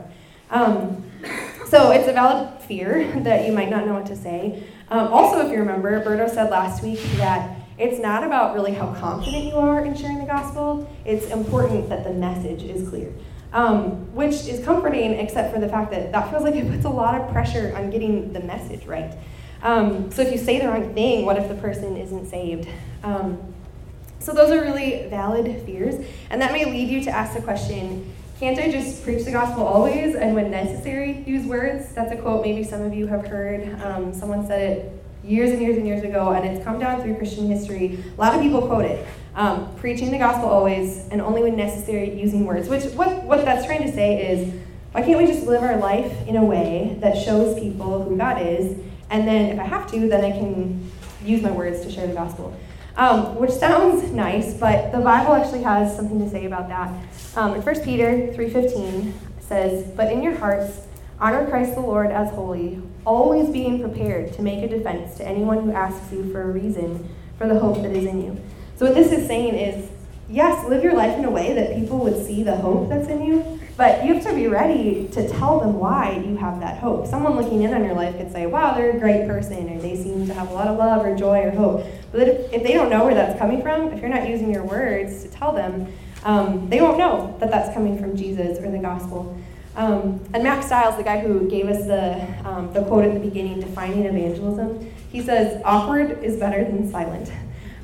Um, 0.50 1.10
so 1.70 1.93
it's 1.93 2.08
a 2.08 2.12
valid 2.12 2.61
fear 2.62 3.12
that 3.22 3.46
you 3.46 3.52
might 3.52 3.70
not 3.70 3.87
know 3.87 3.94
what 3.94 4.06
to 4.06 4.17
say. 4.17 4.64
Um, 4.88 5.12
also, 5.12 5.46
if 5.46 5.52
you 5.52 5.58
remember, 5.58 6.05
Berto 6.05 6.28
said 6.28 6.50
last 6.50 6.82
week 6.82 7.00
that 7.17 7.56
it's 7.78 8.00
not 8.00 8.25
about 8.25 8.55
really 8.55 8.72
how 8.72 8.93
confident 8.94 9.44
you 9.44 9.55
are 9.55 9.84
in 9.84 9.96
sharing 9.96 10.19
the 10.19 10.26
gospel. 10.26 10.90
It's 11.05 11.26
important 11.26 11.88
that 11.88 12.02
the 12.02 12.12
message 12.12 12.64
is 12.64 12.88
clear, 12.88 13.12
um, 13.52 14.12
which 14.14 14.49
is 14.49 14.64
comforting, 14.64 15.12
except 15.12 15.55
for 15.55 15.61
the 15.61 15.69
fact 15.69 15.93
that 15.93 16.11
that 16.11 16.28
feels 16.31 16.43
like 16.43 16.56
it 16.56 16.69
puts 16.69 16.84
a 16.84 16.90
lot 16.90 17.20
of 17.20 17.31
pressure 17.31 17.73
on 17.76 17.88
getting 17.88 18.32
the 18.32 18.40
message 18.40 18.84
right. 18.84 19.16
Um, 19.62 20.11
so 20.11 20.23
if 20.23 20.32
you 20.32 20.38
say 20.38 20.58
the 20.58 20.69
wrong 20.69 20.93
thing, 20.93 21.25
what 21.25 21.37
if 21.37 21.49
the 21.49 21.55
person 21.55 21.96
isn't 21.96 22.26
saved? 22.26 22.69
Um, 23.05 23.38
so 24.19 24.34
those 24.34 24.50
are 24.50 24.61
really 24.61 25.06
valid 25.08 25.62
fears, 25.64 26.05
and 26.28 26.43
that 26.43 26.52
may 26.52 26.64
lead 26.64 26.88
you 26.88 27.02
to 27.05 27.11
ask 27.11 27.34
the 27.34 27.43
question 27.43 28.12
can't 28.40 28.58
I 28.58 28.70
just 28.70 29.04
preach 29.04 29.26
the 29.26 29.32
gospel 29.32 29.66
always 29.66 30.14
and 30.14 30.34
when 30.34 30.50
necessary 30.50 31.22
use 31.26 31.46
words? 31.46 31.92
That's 31.92 32.10
a 32.10 32.16
quote 32.16 32.42
maybe 32.42 32.64
some 32.64 32.81
of 32.81 32.94
you 32.94 33.06
have 33.06 33.26
heard. 33.26 33.78
Um, 33.82 34.14
someone 34.14 34.46
said 34.46 34.62
it 34.62 35.04
years 35.22 35.50
and 35.50 35.60
years 35.60 35.76
and 35.76 35.87
years 35.87 36.02
ago, 36.02 36.31
and 36.31 36.46
it's 36.46 36.64
come 36.64 36.81
down 36.81 37.02
through 37.02 37.16
Christian 37.16 37.48
history. 37.48 38.02
A 38.16 38.19
lot 38.19 38.34
of 38.34 38.40
people 38.40 38.66
quote 38.66 38.87
it. 38.87 39.06
Um, 39.34 39.69
preaching 39.76 40.10
the 40.10 40.16
gospel 40.16 40.48
always 40.48 41.06
and 41.10 41.20
only 41.20 41.42
when 41.42 41.54
necessary 41.54 42.19
using 42.19 42.46
words. 42.46 42.70
Which 42.70 42.84
what, 42.94 43.25
what 43.25 43.44
that's 43.44 43.66
trying 43.66 43.82
to 43.82 43.92
say 43.92 44.32
is 44.32 44.54
why 44.92 45.02
can't 45.02 45.18
we 45.18 45.26
just 45.26 45.47
live 45.47 45.62
our 45.62 45.76
life 45.76 46.26
in 46.26 46.37
a 46.37 46.44
way 46.44 46.97
that 47.00 47.23
shows 47.23 47.61
people 47.61 48.04
who 48.04 48.16
God 48.16 48.40
is, 48.40 48.78
and 49.11 49.28
then 49.28 49.50
if 49.50 49.59
I 49.59 49.64
have 49.64 49.90
to, 49.90 50.09
then 50.09 50.25
I 50.25 50.30
can 50.30 50.90
use 51.23 51.42
my 51.42 51.50
words 51.50 51.82
to 51.82 51.92
share 51.92 52.06
the 52.06 52.14
gospel. 52.14 52.59
Um, 52.97 53.37
which 53.37 53.52
sounds 53.52 54.11
nice, 54.12 54.54
but 54.54 54.92
the 54.92 54.99
Bible 54.99 55.35
actually 55.35 55.62
has 55.62 55.94
something 55.94 56.18
to 56.18 56.28
say 56.28 56.47
about 56.47 56.68
that. 56.68 56.92
Um, 57.37 57.54
in 57.54 57.62
1 57.62 57.80
Peter 57.82 58.32
3.15 58.35 59.12
says, 59.40 59.90
But 59.97 60.12
in 60.12 60.23
your 60.23 60.37
hearts 60.37 60.87
honor 61.20 61.47
Christ 61.49 61.75
the 61.75 61.80
Lord 61.80 62.11
as 62.11 62.30
holy, 62.30 62.82
always 63.04 63.50
being 63.50 63.80
prepared 63.80 64.32
to 64.35 64.42
make 64.42 64.64
a 64.64 64.68
defense 64.68 65.16
to 65.18 65.26
anyone 65.26 65.62
who 65.62 65.73
asks 65.73 66.12
you 66.12 66.32
for 66.32 66.42
a 66.42 66.50
reason 66.50 67.09
for 67.37 67.47
the 67.47 67.59
hope 67.59 67.76
that 67.82 67.92
is 67.92 68.06
in 68.06 68.23
you. 68.23 68.40
So 68.76 68.87
what 68.87 68.94
this 68.94 69.12
is 69.12 69.26
saying 69.26 69.54
is, 69.54 69.90
yes, 70.28 70.66
live 70.68 70.82
your 70.82 70.94
life 70.94 71.18
in 71.18 71.25
a 71.25 71.30
way 71.30 71.52
that 71.52 71.76
people 71.76 71.99
would 71.99 72.25
see 72.25 72.42
the 72.42 72.56
hope 72.56 72.88
that's 72.88 73.09
in 73.09 73.23
you, 73.23 73.61
but 73.76 74.04
you 74.04 74.14
have 74.14 74.25
to 74.25 74.35
be 74.35 74.47
ready 74.47 75.09
to 75.09 75.28
tell 75.28 75.61
them 75.61 75.78
why 75.78 76.23
you 76.26 76.37
have 76.37 76.61
that 76.61 76.78
hope. 76.78 77.06
Someone 77.06 77.37
looking 77.37 77.62
in 77.62 77.75
on 77.75 77.85
your 77.85 77.94
life 77.94 78.16
could 78.16 78.32
say, 78.32 78.47
wow, 78.47 78.75
they're 78.75 78.97
a 78.97 79.00
great 79.00 79.26
person, 79.26 79.68
or 79.68 79.80
they 79.80 79.97
seem 79.97 80.26
to 80.26 80.35
have 80.35 80.50
a 80.50 80.54
lot 80.54 80.68
of 80.68 80.78
love 80.78 81.04
or 81.04 81.14
joy 81.16 81.40
or 81.40 81.50
hope. 81.50 81.87
But 82.12 82.23
if, 82.23 82.62
they 82.62 82.73
don't 82.73 82.90
know 82.90 83.05
where 83.05 83.14
that's 83.14 83.38
coming 83.38 83.62
from, 83.62 83.93
if 83.93 84.00
you're 84.00 84.11
not 84.11 84.29
using 84.29 84.52
your 84.52 84.64
words 84.64 85.23
to 85.23 85.29
tell 85.29 85.52
them, 85.52 85.93
um, 86.25 86.69
they 86.69 86.81
won't 86.81 86.99
know 86.99 87.37
that 87.40 87.50
that's 87.50 87.73
coming 87.73 87.99
from 87.99 88.17
Jesus 88.17 88.59
or 88.59 88.71
the 88.71 88.79
gospel. 88.79 89.38
Um, 89.76 90.21
and 90.35 90.43
Mack 90.43 90.64
Stiles, 90.64 90.97
the 90.97 91.05
guy 91.05 91.21
who 91.21 91.49
gave 91.49 91.69
us 91.69 91.87
the, 91.87 92.49
um, 92.49 92.73
the 92.73 92.83
quote 92.85 93.05
at 93.05 93.14
the 93.14 93.21
beginning 93.21 93.61
defining 93.61 94.05
evangelism, 94.05 94.93
he 95.11 95.23
says, 95.23 95.62
awkward 95.64 96.23
is 96.23 96.37
better 96.37 96.64
than 96.64 96.90
silent. 96.90 97.31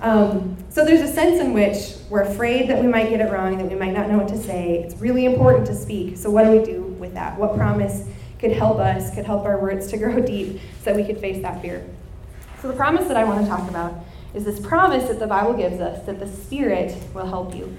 Um, 0.00 0.56
so 0.68 0.85
there's 0.85 1.09
a 1.09 1.12
sense 1.12 1.40
in 1.40 1.52
which 1.54 1.97
we're 2.11 2.23
afraid 2.23 2.68
that 2.68 2.80
we 2.80 2.87
might 2.87 3.09
get 3.09 3.21
it 3.21 3.33
wrong, 3.33 3.56
that 3.59 3.68
we 3.68 3.76
might 3.76 3.95
not 3.95 4.11
know 4.11 4.18
what 4.18 4.28
to 4.28 4.37
say. 4.37 4.83
It's 4.83 4.95
really 4.97 5.25
important 5.25 5.66
to 5.68 5.75
speak. 5.75 6.18
So 6.18 6.30
what 6.30 6.45
do 6.45 6.50
we 6.50 6.64
do 6.64 6.83
with 6.83 7.14
that? 7.14 7.38
What 7.38 7.56
promise 7.56 8.06
could 8.38 8.52
help 8.52 8.78
us, 8.78 9.14
could 9.14 9.25
help 9.25 9.45
our 9.45 9.59
words 9.59 9.87
to 9.88 9.97
grow 9.99 10.21
deep 10.21 10.61
so 10.80 10.92
that 10.92 10.97
we 10.97 11.04
could 11.04 11.18
face 11.18 11.40
that 11.42 11.62
fear? 11.62 11.87
So 12.61 12.68
the 12.68 12.75
promise 12.75 13.06
that 13.09 13.16
I 13.16 13.25
want 13.25 13.42
to 13.42 13.47
talk 13.47 13.68
about 13.71 14.04
is 14.37 14.45
this 14.45 14.61
promise 14.61 15.09
that 15.09 15.19
the 15.19 15.26
Bible 15.26 15.55
gives 15.55 15.81
us 15.81 16.05
that 16.05 16.21
the 16.21 16.28
Spirit 16.28 16.95
will 17.14 17.26
help 17.26 17.55
you. 17.55 17.75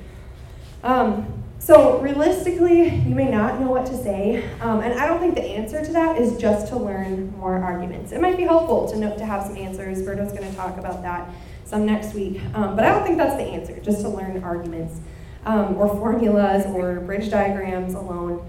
Um, 0.84 1.44
so 1.60 2.00
realistically, 2.00 2.90
you 2.90 3.14
may 3.14 3.30
not 3.30 3.60
know 3.60 3.68
what 3.68 3.86
to 3.88 3.96
say, 3.96 4.44
um, 4.60 4.82
and 4.82 4.94
I 5.00 5.06
don't 5.08 5.20
think 5.20 5.36
the 5.36 5.44
answer 5.44 5.86
to 5.86 5.92
that 5.94 6.20
is 6.20 6.38
just 6.38 6.68
to 6.70 6.78
learn 6.78 7.36
more 7.38 7.58
arguments. 7.58 8.12
It 8.12 8.22
might 8.22 8.38
be 8.38 8.44
helpful 8.44 8.88
to 8.90 8.98
know 8.98 9.16
to 9.16 9.26
have 9.26 9.44
some 9.44 9.56
answers. 9.56 10.02
Berto's 10.02 10.32
going 10.32 10.50
to 10.50 10.56
talk 10.56 10.78
about 10.78 11.04
that 11.04 11.30
some 11.66 11.86
next 11.86 12.14
week, 12.16 12.42
um, 12.56 12.76
but 12.76 12.86
I 12.86 12.90
don't 12.90 13.04
think 13.04 13.18
that's 13.18 13.36
the 13.36 13.44
answer. 13.44 13.80
Just 13.80 14.02
to 14.02 14.10
learn 14.10 14.44
arguments 14.44 15.00
um, 15.46 15.76
or 15.76 15.88
formulas 15.90 16.66
or 16.68 17.02
bridge 17.02 17.30
diagrams 17.30 17.94
alone. 17.94 18.48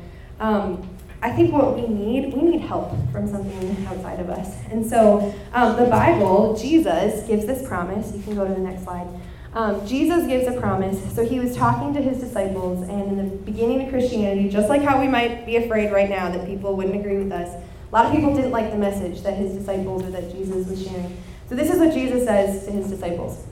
I 1.21 1.31
think 1.31 1.53
what 1.53 1.75
we 1.75 1.87
need, 1.87 2.33
we 2.33 2.43
need 2.43 2.61
help 2.61 2.93
from 3.11 3.29
something 3.29 3.87
outside 3.87 4.21
of 4.21 4.31
us. 4.31 4.55
And 4.71 4.87
so 4.87 5.35
um, 5.53 5.77
the 5.77 5.91
Bible, 5.91 6.57
Jesus 6.57 7.27
gives 7.27 7.45
this 7.45 7.67
promise. 7.67 8.15
You 8.15 8.23
can 8.23 8.37
go 8.37 8.47
to 8.47 8.55
the 8.55 8.61
next 8.61 8.85
slide. 8.85 9.09
Um, 9.53 9.85
Jesus 9.87 10.27
gives 10.29 10.47
a 10.47 10.61
promise. 10.61 11.13
So 11.15 11.25
he 11.25 11.41
was 11.41 11.57
talking 11.57 11.93
to 11.95 12.01
his 12.01 12.19
disciples, 12.19 12.89
and 12.89 13.03
in 13.09 13.17
the 13.17 13.37
beginning 13.37 13.83
of 13.83 13.89
Christianity, 13.89 14.49
just 14.49 14.69
like 14.69 14.83
how 14.83 15.01
we 15.01 15.09
might 15.09 15.47
be 15.47 15.57
afraid 15.57 15.91
right 15.91 16.09
now 16.09 16.31
that 16.31 16.47
people 16.47 16.77
wouldn't 16.77 16.95
agree 16.95 17.17
with 17.17 17.33
us, 17.33 17.49
a 17.91 17.95
lot 17.95 18.07
of 18.07 18.13
people 18.13 18.35
didn't 18.35 18.53
like 18.53 18.71
the 18.71 18.79
message 18.79 19.23
that 19.23 19.37
his 19.37 19.55
disciples 19.55 20.05
or 20.05 20.11
that 20.11 20.31
Jesus 20.31 20.69
was 20.69 20.87
sharing. 20.87 21.17
So 21.49 21.55
this 21.55 21.71
is 21.71 21.79
what 21.79 21.95
Jesus 21.95 22.25
says 22.25 22.67
to 22.67 22.71
his 22.71 22.89
disciples. 22.89 23.45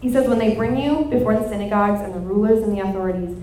He 0.00 0.12
says, 0.12 0.28
When 0.28 0.38
they 0.38 0.54
bring 0.54 0.76
you 0.78 1.06
before 1.06 1.34
the 1.34 1.48
synagogues 1.48 2.00
and 2.00 2.14
the 2.14 2.20
rulers 2.20 2.62
and 2.62 2.76
the 2.76 2.80
authorities, 2.80 3.36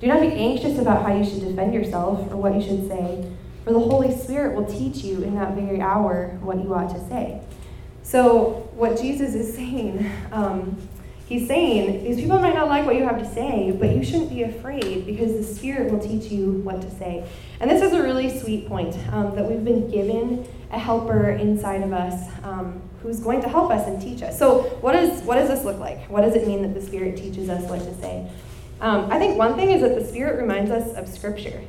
do 0.00 0.06
not 0.06 0.20
be 0.20 0.28
anxious 0.28 0.78
about 0.78 1.06
how 1.06 1.16
you 1.16 1.24
should 1.24 1.40
defend 1.40 1.72
yourself 1.72 2.30
or 2.30 2.36
what 2.36 2.54
you 2.54 2.60
should 2.60 2.88
say, 2.88 3.30
for 3.64 3.72
the 3.72 3.80
Holy 3.80 4.14
Spirit 4.16 4.54
will 4.54 4.66
teach 4.66 4.98
you 4.98 5.22
in 5.22 5.34
that 5.36 5.54
very 5.54 5.80
hour 5.80 6.38
what 6.42 6.58
you 6.58 6.72
ought 6.74 6.94
to 6.94 7.08
say. 7.08 7.40
So, 8.02 8.68
what 8.74 9.00
Jesus 9.00 9.34
is 9.34 9.54
saying, 9.56 10.08
um, 10.32 10.76
he's 11.26 11.48
saying, 11.48 12.04
these 12.04 12.16
people 12.16 12.38
might 12.38 12.54
not 12.54 12.68
like 12.68 12.86
what 12.86 12.94
you 12.94 13.04
have 13.04 13.18
to 13.18 13.28
say, 13.34 13.72
but 13.72 13.90
you 13.90 14.04
shouldn't 14.04 14.30
be 14.30 14.42
afraid 14.42 15.06
because 15.06 15.32
the 15.32 15.42
Spirit 15.42 15.90
will 15.90 15.98
teach 15.98 16.30
you 16.30 16.52
what 16.62 16.82
to 16.82 16.90
say. 16.90 17.28
And 17.58 17.68
this 17.70 17.82
is 17.82 17.92
a 17.92 18.02
really 18.02 18.38
sweet 18.38 18.68
point 18.68 18.94
um, 19.12 19.34
that 19.34 19.44
we've 19.44 19.64
been 19.64 19.90
given 19.90 20.46
a 20.70 20.78
helper 20.78 21.30
inside 21.30 21.82
of 21.82 21.92
us 21.92 22.30
um, 22.44 22.80
who's 23.02 23.18
going 23.18 23.40
to 23.40 23.48
help 23.48 23.72
us 23.72 23.88
and 23.88 24.00
teach 24.00 24.22
us. 24.22 24.38
So, 24.38 24.62
what, 24.82 24.94
is, 24.94 25.22
what 25.22 25.36
does 25.36 25.48
this 25.48 25.64
look 25.64 25.78
like? 25.78 26.08
What 26.10 26.20
does 26.20 26.34
it 26.34 26.46
mean 26.46 26.62
that 26.62 26.74
the 26.74 26.86
Spirit 26.86 27.16
teaches 27.16 27.48
us 27.48 27.68
what 27.68 27.80
to 27.80 27.94
say? 27.96 28.30
Um, 28.80 29.10
I 29.10 29.18
think 29.18 29.38
one 29.38 29.56
thing 29.56 29.70
is 29.70 29.82
that 29.82 29.94
the 29.98 30.04
Spirit 30.04 30.40
reminds 30.40 30.70
us 30.70 30.94
of 30.94 31.08
Scripture. 31.08 31.62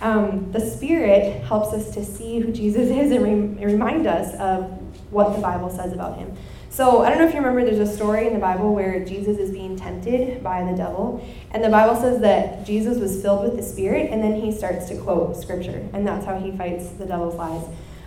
Um, 0.00 0.50
the 0.52 0.60
Spirit 0.60 1.42
helps 1.44 1.72
us 1.72 1.94
to 1.94 2.04
see 2.04 2.40
who 2.40 2.52
Jesus 2.52 2.90
is 2.90 3.12
and, 3.12 3.58
re- 3.58 3.66
remind 3.66 4.06
us 4.06 4.34
of 4.36 4.64
what 5.12 5.34
the 5.34 5.40
Bible 5.40 5.70
says 5.70 5.92
about 5.92 6.18
him. 6.18 6.36
So 6.70 7.02
I 7.02 7.10
don't 7.10 7.18
know 7.18 7.26
if 7.26 7.34
you 7.34 7.40
remember, 7.40 7.64
there's 7.64 7.86
a 7.86 7.94
story 7.94 8.26
in 8.26 8.32
the 8.32 8.38
Bible 8.38 8.74
where 8.74 9.04
Jesus 9.04 9.36
is 9.36 9.50
being 9.50 9.76
tempted 9.76 10.42
by 10.42 10.64
the 10.64 10.74
devil, 10.74 11.22
and 11.50 11.62
the 11.62 11.68
Bible 11.68 12.00
says 12.00 12.20
that 12.22 12.64
Jesus 12.64 12.98
was 12.98 13.20
filled 13.20 13.44
with 13.44 13.56
the 13.56 13.62
Spirit, 13.62 14.10
and 14.10 14.22
then 14.22 14.40
he 14.40 14.50
starts 14.50 14.88
to 14.88 14.96
quote 14.96 15.36
Scripture, 15.36 15.86
and 15.92 16.06
that's 16.06 16.24
how 16.24 16.38
he 16.38 16.50
fights 16.56 16.88
the 16.92 17.04
devil's 17.04 17.34
lies. 17.34 17.62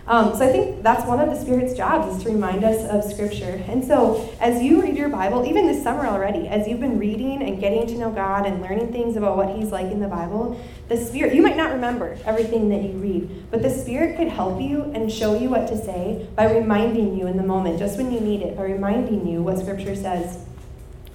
Um, 0.08 0.36
so 0.36 0.48
I 0.48 0.52
think 0.52 0.84
that's 0.84 1.04
one 1.04 1.18
of 1.18 1.28
the 1.28 1.40
Spirit's 1.40 1.74
jobs 1.74 2.16
is 2.16 2.22
to 2.22 2.30
remind 2.30 2.62
us 2.62 2.88
of 2.88 3.10
Scripture. 3.12 3.60
And 3.66 3.84
so 3.84 4.32
as 4.40 4.62
you 4.62 4.80
read 4.80 4.96
your 4.96 5.08
Bible, 5.08 5.44
even 5.44 5.66
this 5.66 5.82
summer 5.82 6.06
already, 6.06 6.46
as 6.46 6.68
you've 6.68 6.78
been 6.78 6.98
reading 6.98 7.42
and 7.42 7.58
getting 7.58 7.88
to 7.88 7.94
know 7.94 8.12
God 8.12 8.46
and 8.46 8.62
learning 8.62 8.92
things 8.92 9.16
about 9.16 9.36
what 9.36 9.56
He's 9.56 9.72
like 9.72 9.90
in 9.90 9.98
the 9.98 10.06
Bible, 10.06 10.60
the 10.88 10.96
Spirit, 10.96 11.34
you 11.34 11.42
might 11.42 11.56
not 11.56 11.72
remember 11.72 12.16
everything 12.24 12.68
that 12.68 12.82
you 12.82 12.92
read, 12.92 13.50
but 13.50 13.62
the 13.62 13.70
Spirit 13.70 14.16
could 14.16 14.28
help 14.28 14.62
you 14.62 14.82
and 14.94 15.10
show 15.10 15.36
you 15.36 15.48
what 15.48 15.66
to 15.68 15.76
say 15.76 16.28
by 16.36 16.52
reminding 16.52 17.18
you 17.18 17.26
in 17.26 17.36
the 17.36 17.42
moment, 17.42 17.80
just 17.80 17.98
when 17.98 18.12
you 18.12 18.20
need 18.20 18.42
it, 18.42 18.56
by 18.56 18.62
reminding 18.62 19.26
you 19.26 19.42
what 19.42 19.58
Scripture 19.58 19.96
says 19.96 20.44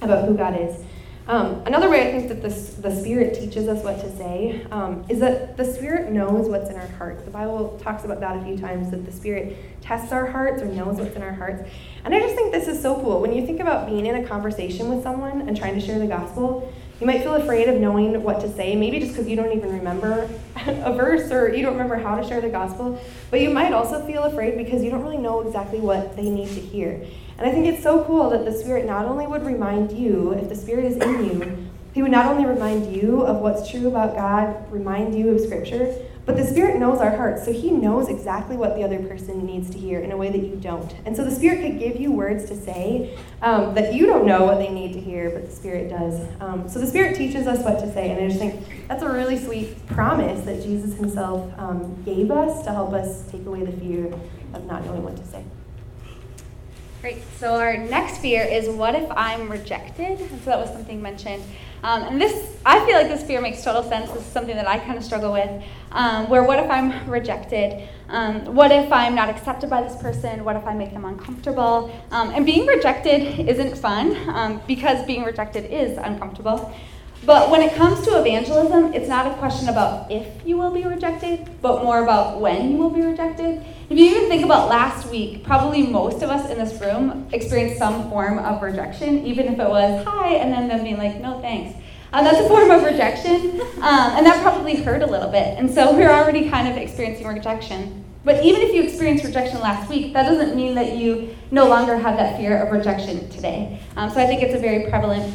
about 0.02 0.28
who 0.28 0.36
God 0.36 0.60
is. 0.60 0.84
Um, 1.32 1.64
another 1.66 1.90
way 1.90 2.10
I 2.10 2.12
think 2.12 2.28
that 2.28 2.42
this, 2.42 2.74
the 2.74 2.94
Spirit 2.94 3.34
teaches 3.34 3.70
us 3.70 3.82
what 3.86 4.02
to 4.02 4.18
say 4.18 4.66
um, 4.70 5.06
is 5.08 5.22
that 5.22 5.56
the 5.56 5.64
Spirit 5.64 6.12
knows 6.12 6.50
what's 6.50 6.70
in 6.70 6.76
our 6.76 6.88
hearts. 6.88 7.24
The 7.24 7.32
Bible 7.32 7.80
talks 7.82 8.04
about 8.04 8.20
that 8.20 8.36
a 8.36 8.44
few 8.44 8.58
times, 8.58 8.92
that 8.92 9.06
the 9.06 9.14
Spirit 9.14 9.56
tests 9.82 10.12
our 10.12 10.26
hearts 10.28 10.62
or 10.62 10.66
knows 10.66 10.98
what's 10.98 11.16
in 11.16 11.22
our 11.22 11.32
hearts. 11.32 11.64
And 12.04 12.14
I 12.14 12.20
just 12.20 12.36
think 12.36 12.52
this 12.52 12.68
is 12.68 12.82
so 12.82 12.96
cool. 12.96 13.22
When 13.22 13.32
you 13.32 13.46
think 13.46 13.62
about 13.62 13.88
being 13.88 14.06
in 14.06 14.16
a 14.16 14.28
conversation 14.28 14.90
with 14.90 15.04
someone 15.04 15.48
and 15.48 15.56
trying 15.56 15.76
to 15.76 15.80
share 15.80 16.00
the 16.00 16.06
gospel, 16.06 16.70
you 17.00 17.08
might 17.08 17.22
feel 17.22 17.36
afraid 17.36 17.70
of 17.70 17.80
knowing 17.80 18.22
what 18.24 18.42
to 18.42 18.54
say, 18.54 18.76
maybe 18.76 19.00
just 19.00 19.14
because 19.14 19.30
you 19.30 19.38
don't 19.38 19.56
even 19.56 19.72
remember 19.72 20.30
a 20.68 20.94
verse 20.94 21.32
or 21.32 21.56
you 21.56 21.64
don't 21.64 21.74
remember 21.74 21.96
how 21.96 22.20
to 22.20 22.28
share 22.28 22.42
the 22.42 22.50
gospel. 22.50 23.02
But 23.30 23.40
you 23.40 23.52
might 23.52 23.72
also 23.72 24.06
feel 24.06 24.24
afraid 24.24 24.58
because 24.58 24.84
you 24.84 24.92
don't 24.92 25.02
really 25.02 25.18
know 25.18 25.40
exactly 25.40 25.80
what 25.80 26.18
they 26.18 26.30
need 26.30 26.50
to 26.50 26.60
hear. 26.60 27.02
And 27.42 27.50
I 27.50 27.54
think 27.54 27.66
it's 27.66 27.82
so 27.82 28.04
cool 28.04 28.30
that 28.30 28.46
the 28.46 28.52
Spirit 28.52 28.86
not 28.86 29.06
only 29.06 29.26
would 29.26 29.44
remind 29.44 29.92
you, 29.92 30.34
if 30.34 30.48
the 30.48 30.56
Spirit 30.56 30.86
is 30.86 30.98
in 30.98 31.26
you, 31.26 31.70
He 31.92 32.04
would 32.04 32.12
not 32.12 32.28
only 32.28 32.46
remind 32.46 32.96
you 32.96 33.22
of 33.22 33.38
what's 33.38 33.68
true 33.68 33.88
about 33.88 34.16
God, 34.16 34.72
remind 34.72 35.18
you 35.18 35.30
of 35.30 35.42
Scripture, 35.42 35.92
but 36.28 36.38
the 36.38 36.46
Spirit 36.46 36.78
knows 36.78 37.00
our 37.00 37.10
hearts. 37.10 37.44
So 37.44 37.52
He 37.52 37.72
knows 37.72 38.10
exactly 38.10 38.58
what 38.58 38.76
the 38.76 38.84
other 38.84 39.00
person 39.00 39.44
needs 39.44 39.72
to 39.72 39.80
hear 39.80 40.02
in 40.02 40.12
a 40.12 40.18
way 40.18 40.30
that 40.30 40.38
you 40.38 40.56
don't. 40.56 40.94
And 41.04 41.18
so 41.18 41.26
the 41.26 41.32
Spirit 41.32 41.62
could 41.62 41.80
give 41.80 42.00
you 42.00 42.12
words 42.12 42.46
to 42.50 42.56
say 42.56 43.18
um, 43.42 43.74
that 43.74 43.96
you 43.96 44.06
don't 44.06 44.28
know 44.28 44.46
what 44.46 44.60
they 44.60 44.70
need 44.70 44.94
to 44.94 45.00
hear, 45.00 45.32
but 45.32 45.50
the 45.50 45.56
Spirit 45.56 45.90
does. 45.90 46.22
Um, 46.42 46.70
so 46.70 46.78
the 46.78 46.86
Spirit 46.86 47.16
teaches 47.16 47.48
us 47.48 47.66
what 47.66 47.80
to 47.80 47.92
say. 47.92 48.12
And 48.12 48.24
I 48.24 48.28
just 48.28 48.38
think 48.38 48.88
that's 48.88 49.02
a 49.02 49.10
really 49.10 49.40
sweet 49.40 49.84
promise 49.88 50.46
that 50.46 50.62
Jesus 50.62 50.96
Himself 50.96 51.52
um, 51.58 52.04
gave 52.04 52.30
us 52.30 52.64
to 52.66 52.72
help 52.72 52.94
us 52.94 53.26
take 53.32 53.48
away 53.48 53.66
the 53.66 53.72
fear 53.72 54.14
of 54.54 54.64
not 54.68 54.86
knowing 54.86 55.04
what 55.04 55.18
to 55.18 55.26
say. 55.26 55.44
Great. 57.02 57.24
So 57.40 57.56
our 57.56 57.78
next 57.78 58.20
fear 58.20 58.44
is 58.44 58.70
what 58.70 58.94
if 58.94 59.10
I'm 59.10 59.50
rejected? 59.50 60.20
And 60.20 60.40
so 60.42 60.52
that 60.52 60.60
was 60.60 60.70
something 60.70 61.02
mentioned. 61.02 61.44
Um, 61.82 62.04
and 62.04 62.22
this, 62.22 62.56
I 62.64 62.86
feel 62.86 62.96
like 62.96 63.08
this 63.08 63.24
fear 63.24 63.42
makes 63.42 63.64
total 63.64 63.82
sense. 63.82 64.12
This 64.12 64.24
is 64.24 64.32
something 64.32 64.56
that 64.56 64.68
I 64.68 64.78
kind 64.78 65.00
of 65.00 65.04
struggle 65.04 65.34
with. 65.34 65.64
Um, 65.94 66.30
where 66.30 66.44
what 66.44 66.60
if 66.60 66.70
I'm 66.70 67.10
rejected? 67.10 67.90
Um, 68.08 68.54
what 68.54 68.72
if 68.72 68.92
I'm 68.92 69.16
not 69.16 69.30
accepted 69.30 69.68
by 69.68 69.82
this 69.82 70.00
person? 70.00 70.44
What 70.44 70.56
if 70.56 70.68
I 70.68 70.76
make 70.76 70.94
them 70.94 71.06
uncomfortable? 71.06 71.92
Um, 72.12 72.30
and 72.36 72.46
being 72.46 72.68
rejected 72.68 73.50
isn't 73.50 73.80
fun 73.80 74.16
um, 74.30 74.62
because 74.68 75.04
being 75.08 75.24
rejected 75.24 75.66
is 75.66 75.98
uncomfortable. 75.98 76.72
But 77.24 77.52
when 77.52 77.62
it 77.62 77.76
comes 77.76 78.04
to 78.06 78.20
evangelism, 78.20 78.94
it's 78.94 79.08
not 79.08 79.28
a 79.28 79.36
question 79.36 79.70
about 79.70 80.12
if 80.12 80.28
you 80.46 80.58
will 80.58 80.72
be 80.72 80.84
rejected, 80.84 81.62
but 81.62 81.84
more 81.84 82.02
about 82.04 82.40
when 82.40 82.72
you 82.72 82.78
will 82.78 82.90
be 82.90 83.02
rejected. 83.02 83.64
If 83.90 83.98
you 83.98 84.06
even 84.06 84.28
think 84.28 84.44
about 84.44 84.70
last 84.70 85.10
week, 85.12 85.44
probably 85.44 85.86
most 85.86 86.24
of 86.24 86.30
us 86.30 86.50
in 86.50 86.58
this 86.58 86.82
room 86.82 87.28
experienced 87.32 87.78
some 87.78 88.10
form 88.10 88.40
of 88.40 88.64
rejection, 88.64 89.24
even 89.26 89.48
if 89.48 89.60
it 89.60 89.70
was 89.70 90.04
hi, 90.06 90.34
and 90.36 90.52
then 90.52 90.68
them 90.68 90.84
being 90.84 90.98
like, 90.98 91.22
no 91.22 91.40
thanks. 91.42 91.78
Um, 92.14 92.26
that's 92.26 92.40
a 92.40 92.48
form 92.48 92.72
of 92.72 92.84
rejection, 92.84 93.62
um, 93.78 94.18
and 94.18 94.26
that 94.26 94.42
probably 94.42 94.76
hurt 94.76 95.02
a 95.02 95.06
little 95.06 95.30
bit. 95.30 95.58
And 95.58 95.72
so 95.72 95.96
we're 95.96 96.12
already 96.12 96.50
kind 96.50 96.68
of 96.68 96.76
experiencing 96.76 97.28
rejection. 97.28 98.04
But 98.24 98.44
even 98.44 98.62
if 98.62 98.74
you 98.74 98.84
experienced 98.84 99.24
rejection 99.24 99.60
last 99.62 99.90
week, 99.90 100.14
that 100.14 100.24
doesn't 100.24 100.56
mean 100.56 100.76
that 100.76 100.98
you 100.98 101.36
no 101.52 101.68
longer 101.68 101.98
have 101.98 102.18
that 102.18 102.38
fear 102.38 102.58
of 102.62 102.72
rejection 102.72 103.30
today. 103.30 103.80
Um, 103.96 104.10
so 104.10 104.20
I 104.20 104.26
think 104.26 104.42
it's 104.42 104.54
a 104.54 104.60
very 104.60 104.90
prevalent, 104.90 105.34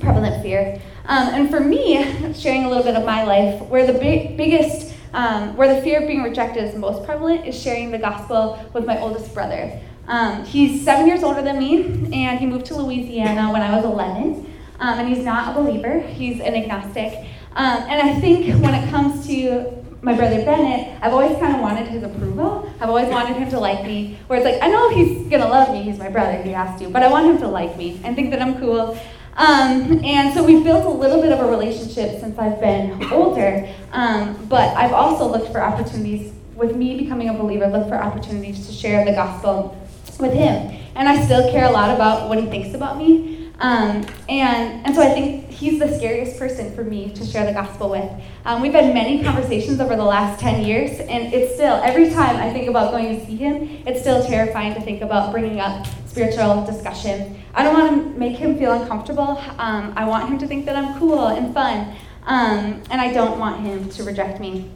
prevalent 0.00 0.42
fear. 0.42 0.80
Um, 1.08 1.28
and 1.28 1.50
for 1.50 1.60
me, 1.60 2.34
sharing 2.34 2.64
a 2.64 2.68
little 2.68 2.84
bit 2.84 2.94
of 2.94 3.04
my 3.04 3.24
life, 3.24 3.62
where 3.62 3.86
the 3.86 3.98
big, 3.98 4.36
biggest, 4.36 4.94
um, 5.14 5.56
where 5.56 5.74
the 5.74 5.80
fear 5.80 6.02
of 6.02 6.06
being 6.06 6.22
rejected 6.22 6.62
is 6.62 6.74
most 6.74 7.04
prevalent 7.06 7.46
is 7.46 7.60
sharing 7.60 7.90
the 7.90 7.98
gospel 7.98 8.62
with 8.74 8.84
my 8.84 9.00
oldest 9.00 9.32
brother. 9.32 9.80
Um, 10.06 10.44
he's 10.44 10.84
seven 10.84 11.06
years 11.06 11.22
older 11.22 11.40
than 11.40 11.58
me, 11.58 11.82
and 12.12 12.38
he 12.38 12.44
moved 12.46 12.66
to 12.66 12.76
Louisiana 12.76 13.50
when 13.50 13.62
I 13.62 13.74
was 13.74 13.86
11. 13.86 14.54
Um, 14.80 14.98
and 15.00 15.08
he's 15.08 15.24
not 15.24 15.56
a 15.56 15.60
believer, 15.60 15.98
he's 16.00 16.40
an 16.40 16.54
agnostic. 16.54 17.26
Um, 17.56 17.82
and 17.88 18.08
I 18.08 18.20
think 18.20 18.62
when 18.62 18.74
it 18.74 18.88
comes 18.90 19.26
to 19.26 19.84
my 20.02 20.14
brother 20.14 20.44
Bennett, 20.44 20.96
I've 21.02 21.12
always 21.12 21.36
kind 21.38 21.54
of 21.54 21.60
wanted 21.60 21.88
his 21.88 22.02
approval. 22.02 22.70
I've 22.80 22.88
always 22.88 23.08
wanted 23.08 23.36
him 23.36 23.50
to 23.50 23.58
like 23.58 23.84
me. 23.84 24.18
Where 24.28 24.38
it's 24.38 24.44
like, 24.44 24.62
I 24.62 24.68
know 24.68 24.90
he's 24.90 25.26
gonna 25.28 25.48
love 25.48 25.72
me, 25.72 25.82
he's 25.82 25.98
my 25.98 26.08
brother, 26.08 26.40
he 26.42 26.50
has 26.50 26.78
to, 26.80 26.88
but 26.88 27.02
I 27.02 27.08
want 27.08 27.26
him 27.26 27.38
to 27.38 27.48
like 27.48 27.76
me 27.76 28.00
and 28.04 28.14
think 28.14 28.30
that 28.30 28.40
I'm 28.40 28.60
cool. 28.60 28.96
Um, 29.38 30.04
and 30.04 30.34
so 30.34 30.42
we've 30.42 30.64
built 30.64 30.84
a 30.84 30.90
little 30.90 31.22
bit 31.22 31.30
of 31.30 31.38
a 31.38 31.48
relationship 31.48 32.18
since 32.18 32.36
I've 32.38 32.60
been 32.60 33.10
older. 33.12 33.72
Um, 33.92 34.46
but 34.46 34.76
I've 34.76 34.92
also 34.92 35.28
looked 35.28 35.52
for 35.52 35.62
opportunities, 35.62 36.32
with 36.56 36.74
me 36.74 36.98
becoming 36.98 37.28
a 37.28 37.32
believer, 37.32 37.68
looked 37.68 37.88
for 37.88 37.94
opportunities 37.94 38.66
to 38.66 38.72
share 38.72 39.04
the 39.04 39.12
gospel 39.12 39.76
with 40.18 40.32
him. 40.32 40.76
And 40.96 41.08
I 41.08 41.24
still 41.24 41.48
care 41.52 41.66
a 41.66 41.70
lot 41.70 41.94
about 41.94 42.28
what 42.28 42.40
he 42.40 42.46
thinks 42.46 42.74
about 42.74 42.98
me. 42.98 43.52
Um, 43.60 44.06
and, 44.28 44.86
and 44.86 44.94
so 44.94 45.02
I 45.02 45.10
think 45.10 45.48
he's 45.50 45.78
the 45.78 45.96
scariest 45.96 46.36
person 46.38 46.74
for 46.74 46.82
me 46.82 47.12
to 47.14 47.24
share 47.24 47.46
the 47.46 47.52
gospel 47.52 47.90
with. 47.90 48.10
Um, 48.44 48.60
we've 48.60 48.72
had 48.72 48.92
many 48.92 49.22
conversations 49.22 49.80
over 49.80 49.94
the 49.94 50.04
last 50.04 50.40
10 50.40 50.64
years, 50.64 50.98
and 50.98 51.32
it's 51.32 51.54
still, 51.54 51.74
every 51.84 52.10
time 52.10 52.36
I 52.36 52.52
think 52.52 52.68
about 52.68 52.92
going 52.92 53.18
to 53.18 53.26
see 53.26 53.36
him, 53.36 53.82
it's 53.86 54.00
still 54.00 54.24
terrifying 54.24 54.74
to 54.74 54.80
think 54.80 55.02
about 55.02 55.32
bringing 55.32 55.60
up 55.60 55.86
spiritual 56.18 56.64
discussion. 56.64 57.40
I 57.54 57.62
don't 57.62 57.74
want 57.74 58.14
to 58.14 58.18
make 58.18 58.36
him 58.36 58.58
feel 58.58 58.72
uncomfortable. 58.72 59.40
Um, 59.56 59.92
I 59.96 60.04
want 60.04 60.28
him 60.28 60.36
to 60.38 60.48
think 60.48 60.66
that 60.66 60.74
I'm 60.74 60.98
cool 60.98 61.28
and 61.28 61.54
fun, 61.54 61.94
um, 62.24 62.82
and 62.90 63.00
I 63.00 63.12
don't 63.12 63.38
want 63.38 63.60
him 63.60 63.88
to 63.90 64.02
reject 64.02 64.40
me. 64.40 64.68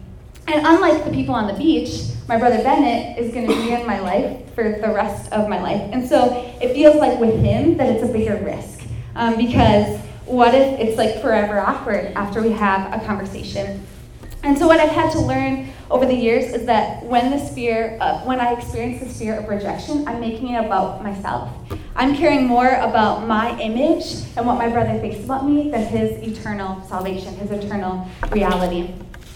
And 0.47 0.65
unlike 0.65 1.05
the 1.05 1.11
people 1.11 1.35
on 1.35 1.49
the 1.49 1.55
beach, 1.55 2.03
my 2.29 2.39
brother 2.39 2.59
Bennett 2.59 3.19
is 3.19 3.35
going 3.35 3.49
to 3.49 3.55
be 3.55 3.73
in 3.73 3.85
my 3.85 3.99
life 3.99 4.55
for 4.55 4.79
the 4.81 4.93
rest 4.95 5.33
of 5.33 5.49
my 5.49 5.61
life. 5.61 5.83
And 5.93 6.09
so 6.09 6.49
it 6.63 6.75
feels 6.75 6.95
like 6.95 7.19
with 7.19 7.43
him 7.43 7.77
that 7.77 7.91
it's 7.91 8.05
a 8.05 8.13
bigger 8.13 8.37
risk. 8.45 8.85
Um, 9.17 9.37
because 9.37 9.99
what 10.27 10.55
if 10.55 10.79
it's 10.79 10.97
like 10.97 11.21
forever 11.21 11.59
awkward 11.59 12.13
after 12.15 12.41
we 12.41 12.53
have 12.53 12.93
a 12.93 13.05
conversation? 13.05 13.85
And 14.45 14.57
so 14.57 14.69
what 14.69 14.79
I've 14.79 14.91
had 14.91 15.11
to 15.13 15.21
learn 15.21 15.72
over 15.93 16.07
the 16.07 16.15
years 16.15 16.53
is 16.53 16.65
that 16.67 17.05
when 17.05 17.31
this 17.31 17.55
fear, 17.55 17.99
uh, 18.01 18.21
when 18.25 18.41
I 18.41 18.55
experience 18.55 19.01
this 19.01 19.19
fear 19.19 19.39
of 19.39 19.47
rejection, 19.47 20.09
I'm 20.09 20.21
making 20.21 20.49
it 20.49 20.65
about 20.65 21.05
myself. 21.05 21.51
I'm 21.95 22.17
caring 22.17 22.47
more 22.47 22.69
about 22.69 23.29
my 23.29 23.57
image 23.61 24.25
and 24.37 24.47
what 24.47 24.57
my 24.57 24.71
brother 24.71 24.99
thinks 24.99 25.23
about 25.23 25.47
me 25.47 25.71
than 25.71 25.85
his 25.87 26.13
eternal 26.27 26.83
salvation, 26.89 27.35
his 27.37 27.51
eternal 27.51 28.09
reality. 28.31 28.95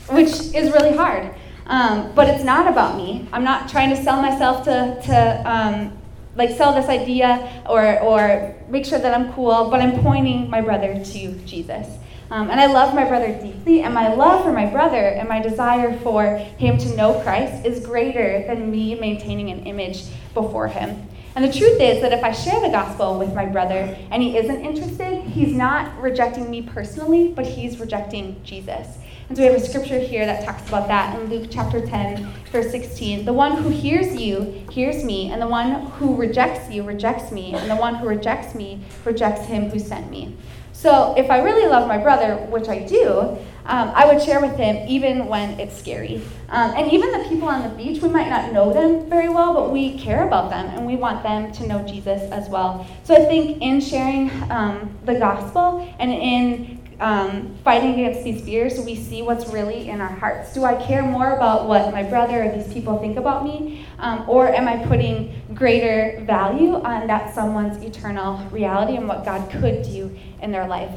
which 0.08 0.54
is 0.54 0.72
really 0.72 0.96
hard. 0.96 1.34
Um, 1.66 2.12
but 2.14 2.28
it's 2.28 2.44
not 2.44 2.68
about 2.68 2.96
me. 2.96 3.28
I'm 3.32 3.44
not 3.44 3.68
trying 3.68 3.90
to 3.90 4.02
sell 4.02 4.22
myself 4.22 4.64
to, 4.64 4.98
to 5.06 5.42
um, 5.44 5.98
like 6.36 6.56
sell 6.56 6.72
this 6.74 6.88
idea 6.88 7.62
or, 7.68 8.00
or 8.00 8.54
make 8.68 8.84
sure 8.84 8.98
that 8.98 9.12
I'm 9.12 9.32
cool, 9.32 9.68
but 9.68 9.80
I'm 9.80 10.00
pointing 10.00 10.48
my 10.48 10.60
brother 10.60 10.94
to 10.94 11.32
Jesus. 11.44 11.86
Um, 12.30 12.50
and 12.50 12.60
I 12.60 12.66
love 12.66 12.94
my 12.94 13.04
brother 13.04 13.38
deeply, 13.40 13.82
and 13.82 13.94
my 13.94 14.12
love 14.12 14.42
for 14.42 14.52
my 14.52 14.66
brother 14.66 14.96
and 14.96 15.28
my 15.28 15.40
desire 15.40 15.96
for 16.00 16.36
him 16.58 16.76
to 16.78 16.96
know 16.96 17.20
Christ 17.20 17.64
is 17.64 17.84
greater 17.84 18.44
than 18.46 18.70
me 18.70 18.94
maintaining 18.96 19.50
an 19.50 19.60
image 19.60 20.04
before 20.34 20.66
him. 20.66 21.08
And 21.36 21.44
the 21.44 21.52
truth 21.52 21.80
is 21.80 22.00
that 22.00 22.12
if 22.12 22.24
I 22.24 22.32
share 22.32 22.60
the 22.60 22.70
gospel 22.70 23.18
with 23.18 23.34
my 23.34 23.44
brother 23.44 23.96
and 24.10 24.22
he 24.22 24.38
isn't 24.38 24.64
interested, 24.64 25.22
he's 25.22 25.54
not 25.54 26.00
rejecting 26.00 26.50
me 26.50 26.62
personally, 26.62 27.28
but 27.28 27.46
he's 27.46 27.78
rejecting 27.78 28.40
Jesus. 28.42 28.96
And 29.28 29.36
so 29.36 29.42
we 29.42 29.52
have 29.52 29.60
a 29.60 29.66
scripture 29.66 29.98
here 29.98 30.24
that 30.24 30.44
talks 30.44 30.66
about 30.68 30.88
that 30.88 31.18
in 31.18 31.28
Luke 31.28 31.48
chapter 31.50 31.84
10, 31.84 32.32
verse 32.52 32.70
16. 32.70 33.24
The 33.24 33.32
one 33.32 33.56
who 33.62 33.68
hears 33.68 34.16
you 34.16 34.64
hears 34.70 35.04
me, 35.04 35.30
and 35.30 35.42
the 35.42 35.48
one 35.48 35.86
who 35.92 36.16
rejects 36.16 36.70
you 36.70 36.84
rejects 36.84 37.30
me, 37.32 37.52
and 37.52 37.70
the 37.70 37.76
one 37.76 37.96
who 37.96 38.06
rejects 38.06 38.54
me 38.54 38.80
rejects 39.04 39.44
him 39.46 39.68
who 39.68 39.78
sent 39.78 40.10
me. 40.10 40.34
So 40.76 41.14
if 41.16 41.30
I 41.30 41.38
really 41.38 41.66
love 41.66 41.88
my 41.88 41.96
brother, 41.96 42.36
which 42.50 42.68
I 42.68 42.80
do, 42.80 43.38
um, 43.64 43.90
I 43.94 44.04
would 44.06 44.22
share 44.22 44.42
with 44.42 44.56
him 44.56 44.86
even 44.86 45.26
when 45.26 45.58
it's 45.58 45.76
scary. 45.76 46.20
Um, 46.50 46.74
and 46.76 46.92
even 46.92 47.10
the 47.12 47.26
people 47.30 47.48
on 47.48 47.62
the 47.62 47.74
beach, 47.74 48.02
we 48.02 48.10
might 48.10 48.28
not 48.28 48.52
know 48.52 48.74
them 48.74 49.08
very 49.08 49.30
well, 49.30 49.54
but 49.54 49.72
we 49.72 49.98
care 49.98 50.26
about 50.26 50.50
them 50.50 50.66
and 50.66 50.86
we 50.86 50.96
want 50.96 51.22
them 51.22 51.50
to 51.52 51.66
know 51.66 51.82
Jesus 51.82 52.20
as 52.30 52.50
well. 52.50 52.86
So 53.04 53.14
I 53.14 53.24
think 53.24 53.62
in 53.62 53.80
sharing 53.80 54.30
um, 54.52 54.94
the 55.06 55.14
gospel 55.14 55.92
and 55.98 56.12
in 56.12 56.76
um, 57.00 57.54
fighting 57.64 57.92
against 57.94 58.22
these 58.22 58.42
fears, 58.42 58.78
we 58.80 58.96
see 58.96 59.22
what's 59.22 59.48
really 59.48 59.88
in 59.88 60.00
our 60.00 60.08
hearts. 60.08 60.52
Do 60.52 60.64
I 60.64 60.74
care 60.86 61.02
more 61.02 61.36
about 61.36 61.66
what 61.66 61.90
my 61.90 62.02
brother 62.02 62.44
or 62.44 62.56
these 62.56 62.72
people 62.72 62.98
think 62.98 63.16
about 63.16 63.44
me? 63.44 63.86
Um, 63.98 64.28
or 64.28 64.48
am 64.48 64.68
I 64.68 64.84
putting 64.86 65.42
greater 65.54 66.22
value 66.24 66.74
on 66.74 67.06
that 67.06 67.34
someone's 67.34 67.82
eternal 67.82 68.38
reality 68.50 68.96
and 68.96 69.08
what 69.08 69.24
God 69.24 69.50
could 69.50 69.82
do 69.82 70.16
in 70.42 70.52
their 70.52 70.66
life? 70.66 70.92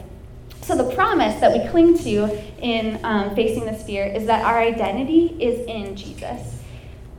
So, 0.61 0.75
the 0.75 0.93
promise 0.93 1.39
that 1.39 1.51
we 1.51 1.67
cling 1.69 1.97
to 1.99 2.29
in 2.61 2.99
um, 3.03 3.35
facing 3.35 3.65
this 3.65 3.83
fear 3.83 4.05
is 4.05 4.25
that 4.27 4.45
our 4.45 4.59
identity 4.59 5.35
is 5.39 5.65
in 5.67 5.95
Jesus. 5.95 6.61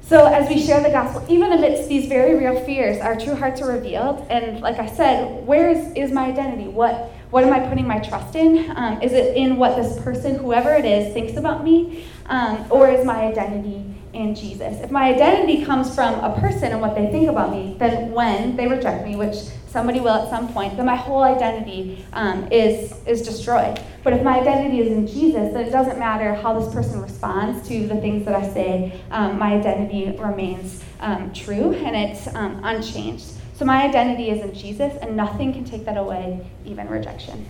So, 0.02 0.26
as 0.26 0.48
we 0.48 0.60
share 0.60 0.82
the 0.82 0.90
gospel, 0.90 1.24
even 1.28 1.52
amidst 1.52 1.88
these 1.88 2.08
very 2.08 2.34
real 2.36 2.64
fears, 2.64 2.98
our 2.98 3.18
true 3.18 3.34
hearts 3.34 3.60
are 3.60 3.72
revealed. 3.72 4.26
And, 4.28 4.60
like 4.60 4.78
I 4.78 4.86
said, 4.86 5.46
where 5.46 5.70
is, 5.70 5.92
is 5.94 6.12
my 6.12 6.26
identity? 6.26 6.68
What 6.68 7.12
what 7.30 7.44
am 7.44 7.52
I 7.52 7.60
putting 7.68 7.86
my 7.86 8.00
trust 8.00 8.34
in? 8.34 8.72
Um, 8.76 9.00
is 9.02 9.12
it 9.12 9.36
in 9.36 9.56
what 9.56 9.76
this 9.76 10.00
person, 10.00 10.36
whoever 10.36 10.74
it 10.74 10.84
is, 10.84 11.14
thinks 11.14 11.36
about 11.36 11.62
me? 11.62 12.04
Um, 12.26 12.66
or 12.70 12.90
is 12.90 13.04
my 13.04 13.22
identity 13.22 13.89
in 14.12 14.34
Jesus? 14.34 14.80
If 14.80 14.90
my 14.90 15.14
identity 15.14 15.64
comes 15.64 15.94
from 15.94 16.14
a 16.14 16.38
person 16.40 16.72
and 16.72 16.80
what 16.80 16.94
they 16.94 17.10
think 17.10 17.28
about 17.28 17.50
me, 17.50 17.76
then 17.78 18.12
when 18.12 18.56
they 18.56 18.66
reject 18.66 19.06
me, 19.06 19.16
which 19.16 19.36
somebody 19.68 20.00
will 20.00 20.10
at 20.10 20.28
some 20.28 20.52
point, 20.52 20.76
then 20.76 20.86
my 20.86 20.96
whole 20.96 21.22
identity 21.22 22.04
um, 22.12 22.50
is, 22.50 22.92
is 23.06 23.22
destroyed. 23.22 23.80
But 24.02 24.12
if 24.12 24.22
my 24.22 24.40
identity 24.40 24.80
is 24.80 24.92
in 24.92 25.06
Jesus, 25.06 25.52
then 25.52 25.64
it 25.66 25.70
doesn't 25.70 25.98
matter 25.98 26.34
how 26.34 26.58
this 26.58 26.72
person 26.74 27.00
responds 27.00 27.66
to 27.68 27.86
the 27.86 27.96
things 27.96 28.24
that 28.24 28.34
I 28.34 28.52
say, 28.52 29.00
um, 29.10 29.38
my 29.38 29.54
identity 29.54 30.16
remains 30.18 30.82
um, 31.00 31.32
true 31.32 31.72
and 31.74 31.94
it's 31.94 32.34
um, 32.34 32.60
unchanged. 32.64 33.32
So 33.54 33.66
my 33.66 33.84
identity 33.84 34.30
is 34.30 34.42
in 34.42 34.54
Jesus, 34.54 34.96
and 35.02 35.14
nothing 35.14 35.52
can 35.52 35.66
take 35.66 35.84
that 35.84 35.98
away, 35.98 36.40
even 36.64 36.88
rejection. 36.88 37.46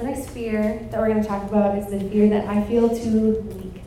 The 0.00 0.06
next 0.06 0.30
fear 0.30 0.88
that 0.90 0.98
we're 0.98 1.08
going 1.08 1.20
to 1.20 1.28
talk 1.28 1.46
about 1.46 1.76
is 1.76 1.88
the 1.88 2.00
fear 2.08 2.26
that 2.30 2.48
I 2.48 2.64
feel 2.64 2.88
too 2.88 3.32
weak. 3.54 3.82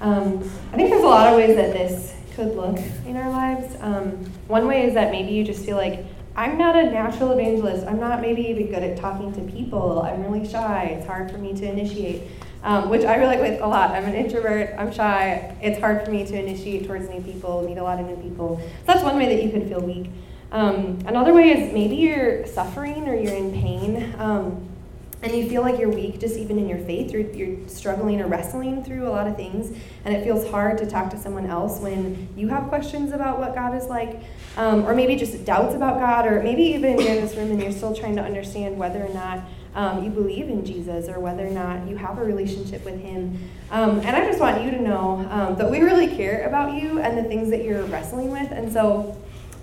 Um, 0.00 0.38
I 0.72 0.76
think 0.76 0.88
there's 0.88 1.02
a 1.02 1.06
lot 1.06 1.26
of 1.28 1.36
ways 1.36 1.54
that 1.54 1.74
this 1.74 2.14
could 2.34 2.56
look 2.56 2.78
in 3.04 3.14
our 3.18 3.28
lives. 3.28 3.76
Um, 3.80 4.24
one 4.48 4.66
way 4.66 4.86
is 4.86 4.94
that 4.94 5.10
maybe 5.10 5.32
you 5.32 5.44
just 5.44 5.62
feel 5.62 5.76
like, 5.76 6.06
I'm 6.34 6.56
not 6.56 6.76
a 6.76 6.84
natural 6.84 7.32
evangelist. 7.32 7.86
I'm 7.86 8.00
not 8.00 8.22
maybe 8.22 8.40
even 8.46 8.68
good 8.68 8.82
at 8.82 8.96
talking 8.96 9.34
to 9.34 9.52
people. 9.52 10.00
I'm 10.00 10.24
really 10.24 10.48
shy. 10.48 10.96
It's 10.96 11.06
hard 11.06 11.30
for 11.30 11.36
me 11.36 11.52
to 11.52 11.70
initiate 11.70 12.22
um, 12.62 12.88
which 12.88 13.04
I 13.04 13.16
relate 13.16 13.40
with 13.40 13.60
a 13.60 13.66
lot. 13.66 13.90
I'm 13.90 14.04
an 14.04 14.14
introvert, 14.14 14.74
I'm 14.78 14.90
shy. 14.90 15.54
It's 15.60 15.78
hard 15.78 16.06
for 16.06 16.10
me 16.10 16.26
to 16.26 16.38
initiate 16.38 16.86
towards 16.86 17.10
new 17.10 17.20
people, 17.20 17.62
meet 17.68 17.76
a 17.76 17.82
lot 17.82 18.00
of 18.00 18.06
new 18.06 18.16
people. 18.16 18.58
So 18.58 18.84
that's 18.86 19.02
one 19.02 19.16
way 19.16 19.34
that 19.34 19.42
you 19.42 19.50
could 19.50 19.68
feel 19.68 19.80
weak. 19.80 20.10
Um, 20.52 20.98
another 21.06 21.34
way 21.34 21.50
is 21.50 21.72
maybe 21.72 21.96
you're 21.96 22.46
suffering 22.46 23.08
or 23.08 23.14
you're 23.14 23.34
in 23.34 23.52
pain. 23.52 24.14
Um, 24.18 24.69
and 25.22 25.34
you 25.34 25.48
feel 25.48 25.62
like 25.62 25.78
you're 25.78 25.90
weak 25.90 26.18
just 26.18 26.36
even 26.36 26.58
in 26.58 26.68
your 26.68 26.78
faith 26.78 27.12
you're, 27.12 27.28
you're 27.32 27.68
struggling 27.68 28.20
or 28.20 28.26
wrestling 28.26 28.82
through 28.84 29.06
a 29.06 29.10
lot 29.10 29.26
of 29.26 29.36
things 29.36 29.76
and 30.04 30.14
it 30.14 30.24
feels 30.24 30.48
hard 30.50 30.78
to 30.78 30.86
talk 30.88 31.10
to 31.10 31.18
someone 31.18 31.46
else 31.46 31.78
when 31.80 32.28
you 32.36 32.48
have 32.48 32.68
questions 32.68 33.12
about 33.12 33.38
what 33.38 33.54
god 33.54 33.74
is 33.74 33.86
like 33.86 34.22
um, 34.56 34.84
or 34.86 34.94
maybe 34.94 35.16
just 35.16 35.44
doubts 35.44 35.74
about 35.74 35.98
god 35.98 36.26
or 36.26 36.42
maybe 36.42 36.62
even 36.62 36.98
you're 36.98 37.14
in 37.14 37.20
this 37.20 37.36
room 37.36 37.50
and 37.50 37.62
you're 37.62 37.72
still 37.72 37.94
trying 37.94 38.16
to 38.16 38.22
understand 38.22 38.76
whether 38.76 39.04
or 39.04 39.12
not 39.14 39.40
um, 39.74 40.02
you 40.02 40.10
believe 40.10 40.48
in 40.48 40.64
Jesus 40.64 41.08
or 41.08 41.20
whether 41.20 41.46
or 41.46 41.50
not 41.50 41.86
you 41.88 41.96
have 41.96 42.18
a 42.18 42.24
relationship 42.24 42.84
with 42.84 43.00
Him. 43.00 43.38
Um, 43.70 44.00
and 44.00 44.16
I 44.16 44.26
just 44.26 44.40
want 44.40 44.64
you 44.64 44.70
to 44.72 44.80
know 44.80 45.26
um, 45.30 45.56
that 45.56 45.70
we 45.70 45.80
really 45.80 46.08
care 46.08 46.46
about 46.46 46.74
you 46.74 46.98
and 46.98 47.16
the 47.16 47.24
things 47.24 47.50
that 47.50 47.64
you're 47.64 47.84
wrestling 47.84 48.30
with. 48.30 48.50
And 48.50 48.72
so, 48.72 49.16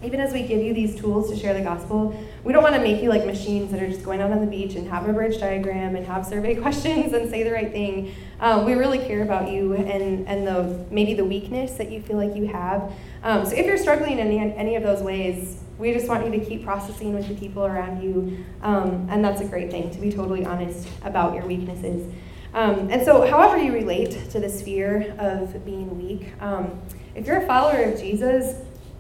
even 0.04 0.20
as 0.20 0.32
we 0.32 0.44
give 0.44 0.62
you 0.62 0.74
these 0.74 0.96
tools 0.96 1.30
to 1.30 1.36
share 1.36 1.54
the 1.54 1.62
gospel, 1.62 2.16
we 2.44 2.54
don't 2.54 2.64
want 2.64 2.76
to 2.76 2.82
make 2.82 3.02
you 3.02 3.10
like 3.10 3.26
machines 3.26 3.72
that 3.72 3.82
are 3.82 3.88
just 3.88 4.04
going 4.04 4.22
out 4.22 4.32
on 4.32 4.42
the 4.42 4.48
beach 4.48 4.76
and 4.76 4.88
have 4.90 5.10
a 5.10 5.14
bridge 5.14 5.40
diagram 5.40 5.96
and 5.96 6.06
have 6.06 6.26
survey 6.26 6.56
questions 6.62 7.14
and 7.14 7.30
say 7.30 7.44
the 7.44 7.52
right 7.52 7.72
thing. 7.72 8.14
Um, 8.40 8.66
we 8.66 8.74
really 8.74 9.00
care 9.00 9.24
about 9.24 9.50
you 9.50 9.74
and, 9.74 10.28
and 10.28 10.48
the 10.48 10.86
maybe 10.92 11.16
the 11.16 11.26
weakness 11.26 11.74
that 11.74 11.92
you 11.92 12.02
feel 12.02 12.18
like 12.18 12.36
you 12.36 12.48
have. 12.48 12.94
Um, 13.24 13.46
so 13.46 13.56
if 13.56 13.66
you're 13.66 13.78
struggling 13.78 14.20
in 14.20 14.28
any, 14.28 14.40
any 14.56 14.76
of 14.76 14.84
those 14.84 15.02
ways, 15.02 15.64
we 15.80 15.94
just 15.94 16.08
want 16.08 16.26
you 16.26 16.40
to 16.40 16.46
keep 16.46 16.64
processing 16.64 17.14
with 17.14 17.28
the 17.28 17.36
people 17.36 17.66
around 17.66 18.02
you. 18.02 18.44
Um, 18.62 19.08
and 19.10 19.24
that's 19.24 19.42
a 19.42 19.46
great 19.46 19.72
thing 19.72 19.90
to 19.92 20.00
be 20.00 20.12
totally 20.12 20.46
honest 20.46 20.88
about 21.04 21.34
your 21.34 21.46
weaknesses. 21.46 22.12
Um, 22.54 22.90
and 22.90 23.04
so, 23.04 23.30
however 23.30 23.58
you 23.58 23.74
relate 23.74 24.32
to 24.32 24.40
this 24.40 24.62
fear 24.62 25.16
of 25.20 25.64
being 25.66 25.98
weak, 25.98 26.34
um, 26.42 26.80
if 27.14 27.28
you're 27.28 27.38
a 27.38 27.46
follower 27.46 27.84
of 27.84 28.00
Jesus, 28.00 28.56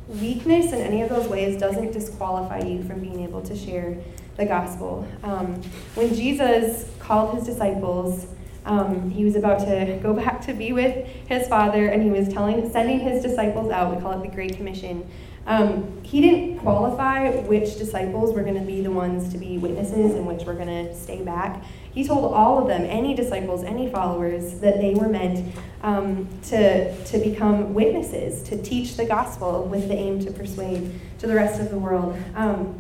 weakness 0.08 0.72
in 0.74 0.80
any 0.80 1.02
of 1.02 1.10
those 1.10 1.28
ways 1.28 1.60
doesn't 1.60 1.92
disqualify 1.92 2.60
you 2.60 2.84
from 2.84 3.00
being 3.00 3.24
able 3.24 3.42
to 3.42 3.56
share 3.56 3.98
the 4.38 4.46
gospel. 4.46 5.08
Um, 5.24 5.62
when 5.96 6.14
Jesus 6.14 6.90
called 7.00 7.36
his 7.36 7.46
disciples, 7.46 8.28
um, 8.66 9.10
he 9.10 9.24
was 9.24 9.36
about 9.36 9.60
to 9.60 10.00
go 10.02 10.14
back 10.14 10.42
to 10.42 10.54
be 10.54 10.74
with 10.74 11.06
his 11.06 11.48
father, 11.48 11.88
and 11.88 12.04
he 12.04 12.12
was 12.12 12.28
telling, 12.28 12.70
sending 12.70 13.00
his 13.00 13.24
disciples 13.24 13.72
out. 13.72 13.96
We 13.96 14.02
call 14.02 14.20
it 14.20 14.30
the 14.30 14.34
Great 14.34 14.58
Commission. 14.58 15.10
Um, 15.48 16.04
he 16.04 16.20
didn't 16.20 16.60
qualify 16.60 17.30
which 17.30 17.78
disciples 17.78 18.36
were 18.36 18.44
going 18.44 18.60
to 18.60 18.66
be 18.66 18.82
the 18.82 18.92
ones 18.92 19.32
to 19.32 19.38
be 19.38 19.58
witnesses 19.58 20.14
and 20.14 20.28
which 20.28 20.44
were 20.44 20.54
going 20.54 20.68
to 20.68 20.94
stay 20.94 21.24
back. 21.24 21.64
He 21.94 22.06
told 22.06 22.34
all 22.34 22.60
of 22.60 22.68
them, 22.68 22.84
any 22.84 23.16
disciples, 23.16 23.64
any 23.64 23.90
followers, 23.90 24.60
that 24.60 24.80
they 24.80 24.94
were 24.94 25.08
meant 25.08 25.56
um, 25.84 26.28
to, 26.44 26.94
to 27.06 27.18
become 27.18 27.74
witnesses, 27.74 28.44
to 28.50 28.62
teach 28.62 28.98
the 28.98 29.06
gospel 29.06 29.64
with 29.64 29.88
the 29.88 29.96
aim 29.96 30.20
to 30.26 30.32
persuade 30.32 31.00
to 31.20 31.28
the 31.28 31.36
rest 31.36 31.62
of 31.62 31.70
the 31.70 31.78
world. 31.78 32.18
Um, 32.36 32.80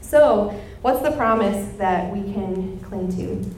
so, 0.00 0.60
what's 0.82 1.02
the 1.02 1.12
promise 1.12 1.72
that 1.78 2.12
we 2.12 2.32
can 2.32 2.80
cling 2.80 3.16
to? 3.16 3.50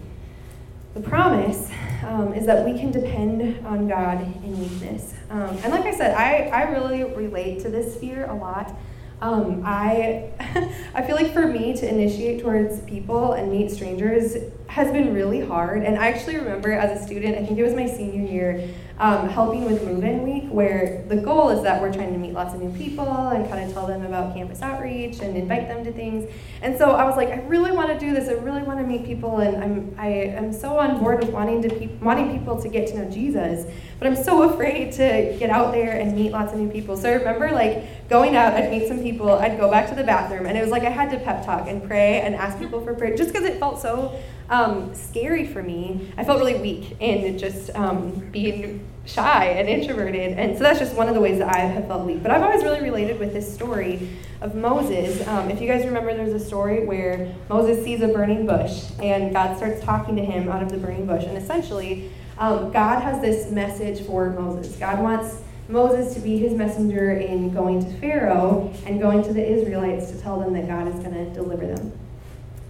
The 0.93 1.01
promise 1.01 1.71
um, 2.07 2.33
is 2.35 2.47
that 2.47 2.65
we 2.65 2.79
can 2.79 2.91
depend 2.91 3.65
on 3.67 3.89
God 3.89 4.21
in 4.21 4.59
weakness. 4.59 5.15
Um, 5.31 5.59
and 5.63 5.73
like 5.73 5.85
I 5.85 5.97
said, 5.97 6.15
I, 6.15 6.49
I 6.49 6.71
really 6.71 7.05
relate 7.05 7.61
to 7.61 7.69
this 7.69 7.97
fear 7.97 8.27
a 8.27 8.35
lot. 8.35 8.77
Um, 9.21 9.63
I, 9.65 10.31
I 10.95 11.03
feel 11.03 11.17
like 11.17 11.33
for 11.33 11.47
me 11.47 11.75
to 11.77 11.89
initiate 11.89 12.43
towards 12.43 12.81
people 12.83 13.33
and 13.33 13.51
meet 13.51 13.71
strangers 13.71 14.37
has 14.67 14.93
been 14.93 15.15
really 15.15 15.41
hard. 15.41 15.83
And 15.83 15.99
I 15.99 16.09
actually 16.09 16.37
remember 16.37 16.73
as 16.73 17.01
a 17.01 17.05
student, 17.05 17.37
I 17.37 17.47
think 17.47 17.59
it 17.59 17.63
was 17.63 17.75
my 17.75 17.87
senior 17.87 18.31
year, 18.31 18.69
um, 18.99 19.29
helping 19.29 19.65
with 19.65 19.83
Move 19.85 20.05
In 20.05 20.23
Week, 20.23 20.45
where 20.51 21.05
the 21.09 21.17
goal 21.17 21.51
is 21.51 21.63
that 21.63 21.83
we're 21.83 21.93
trying 21.93 22.13
to 22.13 22.19
meet 22.19 22.33
lots 22.33 22.55
of 22.55 22.61
new 22.61 22.71
people 22.79 23.29
and 23.29 23.49
kind 23.49 23.65
of 23.65 23.73
tell 23.73 23.87
them 23.89 24.07
about 24.07 24.35
campus 24.35 24.63
outreach 24.63 25.19
and 25.19 25.37
invite 25.37 25.67
them 25.67 25.85
to 25.85 25.93
things. 25.93 26.31
And 26.63 26.79
so 26.79 26.93
I 26.93 27.05
was 27.05 27.17
like, 27.17 27.29
I 27.31 27.41
really 27.47 27.73
want 27.73 27.89
to 27.89 27.99
do 27.99 28.15
this. 28.15 28.29
I 28.29 28.35
really 28.35 28.63
want 28.63 28.79
to 28.79 28.87
meet 28.87 29.05
people, 29.05 29.39
and 29.39 29.57
I'm 29.63 29.95
I 29.99 30.09
am 30.09 30.53
so 30.53 30.79
on 30.79 31.01
board 31.01 31.21
with 31.21 31.31
wanting 31.31 31.63
to 31.63 31.69
pe- 31.69 31.97
wanting 31.97 32.39
people 32.39 32.61
to 32.63 32.69
get 32.69 32.87
to 32.89 32.99
know 32.99 33.11
Jesus, 33.11 33.69
but 33.99 34.07
I'm 34.07 34.17
so 34.17 34.43
afraid 34.51 34.93
to 34.93 35.37
get 35.39 35.51
out 35.51 35.73
there 35.73 35.99
and 35.99 36.15
meet 36.15 36.31
lots 36.31 36.53
of 36.53 36.61
new 36.61 36.71
people. 36.71 36.97
So 36.97 37.11
I 37.11 37.15
remember 37.15 37.51
like 37.51 38.09
going 38.09 38.37
out, 38.37 38.53
I'd 38.53 38.71
meet 38.71 38.87
some 38.87 39.03
people, 39.03 39.31
I'd 39.31 39.59
go 39.59 39.69
back 39.69 39.89
to 39.89 39.97
the 39.97 40.05
bathroom, 40.05 40.47
and 40.47 40.57
it 40.57 40.61
was 40.61 40.71
like 40.71 40.85
I 40.85 40.91
had 40.91 41.11
to 41.11 41.19
pep 41.19 41.45
talk 41.45 41.67
and 41.67 41.83
pray 41.83 42.21
and 42.21 42.37
ask 42.37 42.61
people 42.61 42.81
for 42.81 42.95
prayer, 42.95 43.17
just 43.17 43.33
because 43.33 43.45
it 43.45 43.59
felt 43.59 43.83
so 43.83 44.17
um, 44.51 44.95
scary 44.95 45.47
for 45.47 45.63
me. 45.63 46.13
I 46.17 46.25
felt 46.25 46.39
really 46.39 46.61
weak 46.61 46.97
and 47.01 47.39
just 47.39 47.71
um, 47.75 48.11
being 48.31 48.87
shy 49.07 49.47
and 49.47 49.69
introverted. 49.69 50.39
And 50.39 50.57
so 50.57 50.63
that's 50.63 50.79
just 50.79 50.95
one 50.95 51.09
of 51.09 51.15
the 51.15 51.21
ways 51.21 51.39
that 51.39 51.55
I 51.55 51.59
have 51.59 51.87
felt 51.87 52.07
weak. 52.07 52.23
But 52.23 52.31
I've 52.31 52.43
always 52.43 52.63
really 52.63 52.81
related 52.81 53.19
with 53.19 53.33
this 53.33 53.53
story 53.53 54.09
of 54.41 54.55
Moses. 54.55 55.27
Um, 55.27 55.51
if 55.51 55.61
you 55.61 55.69
guys 55.69 55.85
remember, 55.85 56.15
there's 56.15 56.33
a 56.33 56.45
story 56.45 56.87
where 56.87 57.35
Moses 57.49 57.85
sees 57.85 58.01
a 58.03 58.09
burning 58.09 58.47
bush 58.47 58.85
and 59.01 59.33
God 59.33 59.57
starts 59.57 59.83
talking 59.83 60.17
to 60.17 60.25
him 60.25 60.49
out 60.49 60.63
of 60.63 60.71
the 60.71 60.79
burning 60.79 61.07
bush. 61.07 61.25
And 61.25 61.37
essentially, 61.37 62.11
um, 62.39 62.73
God 62.73 63.01
has 63.01 63.21
this 63.21 63.51
message 63.51 64.07
for 64.07 64.31
Moses. 64.31 64.77
God 64.77 65.01
wants 65.01 65.41
Moses 65.69 66.15
to 66.15 66.21
be 66.21 66.39
his 66.39 66.53
messenger 66.53 67.13
in 67.13 67.53
going 67.55 67.85
to 67.85 67.99
Pharaoh 67.99 68.73
and 68.87 69.01
going 69.01 69.23
to 69.23 69.33
the 69.33 69.47
Israelites 69.47 70.11
to 70.11 70.21
tell 70.21 70.41
them 70.41 70.53
that 70.55 70.67
God 70.67 70.89
is 70.89 70.95
going 70.97 71.15
to 71.15 71.31
deliver 71.33 71.67
them. 71.67 71.93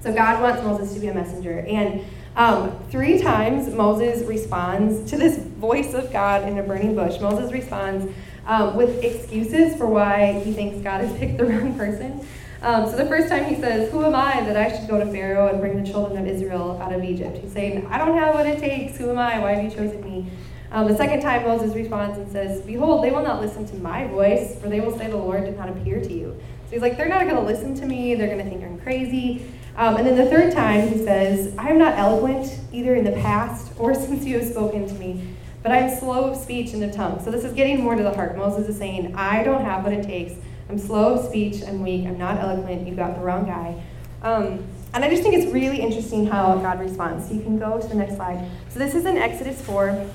So 0.05 0.13
God 0.13 0.43
wants 0.43 0.63
Moses 0.63 0.93
to 0.93 1.01
be 1.01 1.07
a 1.07 1.15
messenger. 1.15 1.61
And 1.61 2.05
um, 2.37 2.79
three 2.91 3.23
times 3.23 3.73
Moses 3.73 4.23
responds 4.29 5.11
to 5.11 5.17
this 5.17 5.39
voice 5.39 5.95
of 5.95 6.13
God 6.13 6.47
in 6.47 6.59
a 6.59 6.63
burning 6.63 6.95
bush. 6.95 7.19
Moses 7.23 7.51
responds 7.51 8.13
um, 8.47 8.77
with 8.77 9.03
excuses 9.03 9.75
for 9.79 9.87
why 9.87 10.41
he 10.41 10.53
thinks 10.53 10.77
God 10.85 11.01
has 11.01 11.11
picked 11.19 11.39
the 11.39 11.47
wrong 11.47 11.75
person. 11.79 12.21
Um, 12.61 12.85
so 12.85 12.97
the 12.97 13.07
first 13.07 13.31
time 13.31 13.47
he 13.47 13.59
says, 13.59 13.91
Who 13.93 14.05
am 14.05 14.15
I 14.15 14.43
that 14.43 14.59
I 14.59 14.77
should 14.77 14.91
go 14.91 15.03
to 15.03 15.11
Pharaoh 15.11 15.49
and 15.49 15.59
bring 15.59 15.83
the 15.83 15.91
children 15.91 16.21
of 16.21 16.27
Israel 16.27 16.79
out 16.83 16.93
of 16.93 17.03
Egypt? 17.03 17.39
He's 17.39 17.53
saying, 17.53 17.87
I 17.87 17.97
don't 17.97 18.19
have 18.19 18.35
what 18.35 18.47
it 18.47 18.59
takes. 18.59 18.99
Who 18.99 19.09
am 19.09 19.17
I? 19.17 19.39
Why 19.39 19.53
have 19.53 19.65
you 19.65 19.71
chosen 19.71 20.05
me? 20.05 20.31
Um, 20.71 20.87
the 20.87 20.97
second 20.99 21.23
time 21.23 21.45
Moses 21.45 21.75
responds 21.75 22.19
and 22.19 22.31
says, 22.31 22.61
Behold, 22.61 23.03
they 23.05 23.11
will 23.11 23.23
not 23.23 23.41
listen 23.41 23.65
to 23.69 23.77
my 23.77 24.07
voice, 24.09 24.61
for 24.61 24.69
they 24.69 24.81
will 24.81 24.99
say 24.99 25.09
the 25.09 25.17
Lord 25.17 25.45
did 25.45 25.57
not 25.57 25.71
appear 25.71 26.03
to 26.03 26.13
you. 26.13 26.39
So 26.67 26.73
he's 26.73 26.83
like, 26.83 26.99
They're 26.99 27.09
not 27.09 27.23
going 27.23 27.37
to 27.37 27.43
listen 27.43 27.75
to 27.77 27.87
me. 27.87 28.15
They're 28.15 28.27
going 28.27 28.45
to 28.45 28.51
think 28.51 28.63
I'm 28.63 28.79
crazy. 28.81 29.47
Um, 29.77 29.97
and 29.97 30.07
then 30.07 30.17
the 30.17 30.27
third 30.27 30.53
time 30.53 30.89
he 30.89 31.05
says, 31.05 31.55
I 31.59 31.69
am 31.71 31.79
not 31.79 31.99
eloquent 31.99 32.59
either 32.73 32.95
in 32.95 33.05
the 33.05 33.13
past 33.13 33.73
or 33.79 33.95
since 34.07 34.25
you 34.25 34.39
have 34.39 34.49
spoken 34.49 34.87
to 34.87 34.95
me, 34.95 35.35
but 35.63 35.73
I 35.73 35.79
am 35.79 35.99
slow 35.99 36.31
of 36.31 36.37
speech 36.37 36.73
and 36.73 36.85
of 36.85 36.93
tongue. 36.93 37.23
So 37.25 37.31
this 37.31 37.45
is 37.45 37.53
getting 37.55 37.83
more 37.83 37.95
to 37.95 38.03
the 38.03 38.13
heart. 38.13 38.37
Moses 38.37 38.69
is 38.69 38.79
saying, 38.79 39.15
I 39.17 39.43
don't 39.43 39.65
have 39.65 39.83
what 39.85 39.93
it 39.93 40.05
takes. 40.05 40.35
I'm 40.69 40.79
slow 40.79 41.15
of 41.15 41.27
speech. 41.27 41.63
I'm 41.67 41.83
weak. 41.83 42.07
I'm 42.07 42.19
not 42.19 42.39
eloquent. 42.39 42.87
You've 42.87 42.97
got 42.97 43.17
the 43.17 43.21
wrong 43.21 43.47
guy. 43.47 43.83
Um, 44.23 44.65
and 44.95 45.05
I 45.05 45.11
just 45.11 45.23
think 45.23 45.35
it's 45.35 45.53
really 45.53 45.81
interesting 45.81 46.27
how 46.27 46.57
God 46.59 46.81
responds. 46.81 47.29
So 47.29 47.35
you 47.35 47.43
can 47.43 47.59
go 47.59 47.81
to 47.81 47.87
the 47.87 47.95
next 47.95 48.17
slide. 48.17 48.49
So 48.71 48.79
this 48.79 48.95
is 48.95 49.05
in 49.05 49.19
Exodus 49.19 49.61
4 49.63 50.09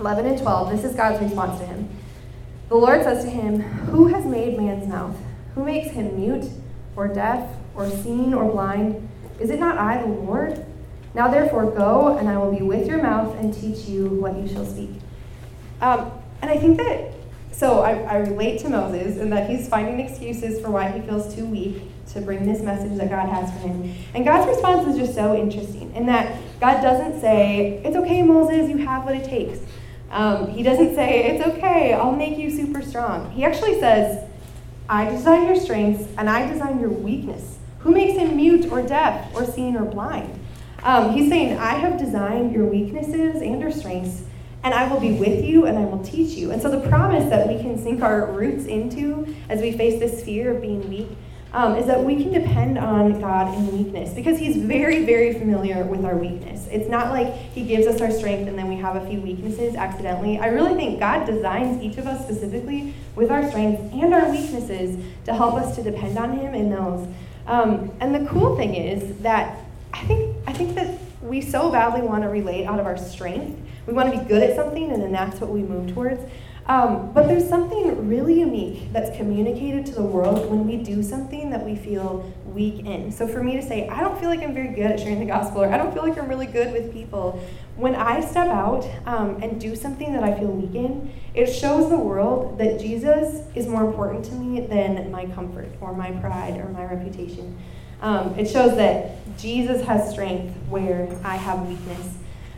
11 0.00 0.26
and 0.26 0.38
12. 0.38 0.70
This 0.70 0.84
is 0.84 0.94
God's 0.94 1.20
response 1.22 1.58
to 1.60 1.66
him. 1.66 1.88
The 2.68 2.76
Lord 2.76 3.02
says 3.02 3.24
to 3.24 3.30
him, 3.30 3.60
Who 3.60 4.06
has 4.06 4.24
made 4.24 4.56
man's 4.56 4.86
mouth? 4.86 5.16
Who 5.54 5.64
makes 5.64 5.90
him 5.90 6.18
mute 6.18 6.48
or 6.96 7.08
deaf 7.08 7.50
or 7.78 7.88
seen 7.88 8.34
or 8.34 8.50
blind? 8.50 9.08
Is 9.40 9.50
it 9.50 9.60
not 9.60 9.78
I, 9.78 10.02
the 10.02 10.08
Lord? 10.08 10.66
Now 11.14 11.28
therefore 11.28 11.70
go, 11.70 12.18
and 12.18 12.28
I 12.28 12.36
will 12.36 12.52
be 12.52 12.62
with 12.62 12.86
your 12.86 13.02
mouth 13.02 13.34
and 13.38 13.54
teach 13.54 13.88
you 13.88 14.08
what 14.08 14.36
you 14.36 14.48
shall 14.48 14.66
speak. 14.66 14.90
Um, 15.80 16.10
and 16.42 16.50
I 16.50 16.58
think 16.58 16.76
that, 16.78 17.14
so 17.52 17.80
I, 17.80 17.92
I 18.02 18.16
relate 18.18 18.60
to 18.60 18.68
Moses 18.68 19.16
in 19.16 19.30
that 19.30 19.48
he's 19.48 19.68
finding 19.68 20.00
excuses 20.00 20.60
for 20.60 20.70
why 20.70 20.90
he 20.90 21.00
feels 21.00 21.34
too 21.34 21.46
weak 21.46 21.82
to 22.12 22.20
bring 22.20 22.46
this 22.46 22.62
message 22.62 22.96
that 22.98 23.10
God 23.10 23.28
has 23.28 23.50
for 23.52 23.68
him. 23.68 23.94
And 24.14 24.24
God's 24.24 24.48
response 24.48 24.88
is 24.88 24.96
just 24.96 25.14
so 25.14 25.36
interesting 25.36 25.94
in 25.94 26.06
that 26.06 26.40
God 26.60 26.80
doesn't 26.82 27.20
say, 27.20 27.80
It's 27.84 27.96
okay, 27.96 28.22
Moses, 28.22 28.68
you 28.68 28.78
have 28.78 29.04
what 29.04 29.14
it 29.14 29.24
takes. 29.24 29.58
Um, 30.10 30.48
he 30.50 30.62
doesn't 30.62 30.94
say, 30.94 31.26
It's 31.26 31.46
okay, 31.46 31.92
I'll 31.92 32.16
make 32.16 32.38
you 32.38 32.50
super 32.50 32.82
strong. 32.82 33.30
He 33.30 33.44
actually 33.44 33.78
says, 33.78 34.28
I 34.88 35.10
design 35.10 35.46
your 35.46 35.56
strengths 35.56 36.08
and 36.16 36.30
I 36.30 36.50
design 36.50 36.80
your 36.80 36.90
weakness. 36.90 37.57
Who 37.80 37.92
makes 37.92 38.18
him 38.18 38.36
mute 38.36 38.70
or 38.70 38.82
deaf 38.82 39.34
or 39.34 39.44
seen 39.44 39.76
or 39.76 39.84
blind? 39.84 40.38
Um, 40.82 41.12
he's 41.12 41.28
saying, 41.28 41.58
I 41.58 41.74
have 41.74 41.98
designed 41.98 42.52
your 42.52 42.64
weaknesses 42.64 43.42
and 43.42 43.60
your 43.60 43.70
strengths, 43.70 44.22
and 44.62 44.74
I 44.74 44.88
will 44.88 45.00
be 45.00 45.12
with 45.12 45.44
you 45.44 45.66
and 45.66 45.78
I 45.78 45.84
will 45.84 46.02
teach 46.04 46.30
you. 46.30 46.50
And 46.50 46.60
so, 46.62 46.70
the 46.70 46.88
promise 46.88 47.28
that 47.30 47.48
we 47.48 47.58
can 47.60 47.80
sink 47.82 48.02
our 48.02 48.26
roots 48.26 48.66
into 48.66 49.34
as 49.48 49.60
we 49.60 49.72
face 49.72 49.98
this 49.98 50.22
fear 50.24 50.54
of 50.54 50.60
being 50.60 50.88
weak 50.88 51.08
um, 51.52 51.76
is 51.76 51.86
that 51.86 52.02
we 52.04 52.22
can 52.22 52.32
depend 52.32 52.78
on 52.78 53.20
God 53.20 53.54
in 53.56 53.76
weakness 53.76 54.12
because 54.12 54.38
He's 54.38 54.56
very, 54.56 55.04
very 55.04 55.32
familiar 55.32 55.82
with 55.84 56.04
our 56.04 56.16
weakness. 56.16 56.66
It's 56.70 56.88
not 56.88 57.10
like 57.10 57.32
He 57.34 57.64
gives 57.64 57.86
us 57.86 58.00
our 58.00 58.10
strength 58.10 58.48
and 58.48 58.58
then 58.58 58.68
we 58.68 58.76
have 58.76 58.96
a 58.96 59.08
few 59.08 59.20
weaknesses 59.20 59.74
accidentally. 59.74 60.38
I 60.38 60.48
really 60.48 60.74
think 60.74 61.00
God 61.00 61.24
designs 61.24 61.82
each 61.82 61.96
of 61.96 62.06
us 62.06 62.22
specifically 62.22 62.94
with 63.14 63.30
our 63.30 63.48
strengths 63.48 63.82
and 63.94 64.12
our 64.12 64.30
weaknesses 64.30 65.02
to 65.24 65.34
help 65.34 65.54
us 65.54 65.74
to 65.76 65.82
depend 65.82 66.18
on 66.18 66.38
Him 66.38 66.54
in 66.54 66.70
those. 66.70 67.08
Um, 67.48 67.90
and 68.00 68.14
the 68.14 68.28
cool 68.30 68.56
thing 68.56 68.74
is 68.74 69.18
that 69.22 69.64
I 69.94 70.04
think 70.04 70.36
I 70.46 70.52
think 70.52 70.74
that 70.74 70.98
we 71.22 71.40
so 71.40 71.70
badly 71.70 72.02
want 72.02 72.22
to 72.22 72.28
relate 72.28 72.66
out 72.66 72.78
of 72.78 72.86
our 72.86 72.98
strength. 72.98 73.58
We 73.86 73.94
want 73.94 74.12
to 74.12 74.18
be 74.18 74.24
good 74.24 74.42
at 74.42 74.54
something, 74.54 74.92
and 74.92 75.02
then 75.02 75.12
that's 75.12 75.40
what 75.40 75.50
we 75.50 75.62
move 75.62 75.94
towards. 75.94 76.20
Um, 76.68 77.12
but 77.14 77.26
there's 77.26 77.48
something 77.48 78.08
really 78.08 78.40
unique 78.40 78.92
that's 78.92 79.16
communicated 79.16 79.86
to 79.86 79.94
the 79.94 80.02
world 80.02 80.50
when 80.50 80.66
we 80.66 80.76
do 80.76 81.02
something 81.02 81.48
that 81.48 81.64
we 81.64 81.74
feel 81.74 82.30
weak 82.44 82.84
in. 82.84 83.10
So 83.10 83.26
for 83.26 83.42
me 83.42 83.56
to 83.56 83.62
say, 83.62 83.88
I 83.88 84.00
don't 84.00 84.20
feel 84.20 84.28
like 84.28 84.42
I'm 84.42 84.52
very 84.52 84.74
good 84.74 84.90
at 84.90 85.00
sharing 85.00 85.18
the 85.18 85.24
gospel, 85.24 85.62
or 85.62 85.72
I 85.72 85.78
don't 85.78 85.94
feel 85.94 86.02
like 86.02 86.18
I'm 86.18 86.28
really 86.28 86.46
good 86.46 86.72
with 86.74 86.92
people, 86.92 87.42
when 87.76 87.94
I 87.94 88.20
step 88.20 88.48
out 88.48 88.86
um, 89.06 89.42
and 89.42 89.58
do 89.58 89.74
something 89.76 90.12
that 90.12 90.22
I 90.22 90.38
feel 90.38 90.48
weak 90.48 90.74
in, 90.74 91.10
it 91.32 91.46
shows 91.46 91.88
the 91.88 91.96
world 91.96 92.58
that 92.58 92.78
Jesus 92.78 93.46
is 93.54 93.66
more 93.66 93.84
important 93.84 94.24
to 94.26 94.34
me 94.34 94.60
than 94.60 95.10
my 95.10 95.24
comfort 95.26 95.70
or 95.80 95.94
my 95.94 96.10
pride 96.10 96.58
or 96.58 96.68
my 96.68 96.84
reputation. 96.84 97.56
Um, 98.02 98.38
it 98.38 98.48
shows 98.48 98.76
that 98.76 99.38
Jesus 99.38 99.84
has 99.86 100.10
strength 100.10 100.54
where 100.68 101.08
I 101.24 101.36
have 101.36 101.66
weakness. 101.66 102.14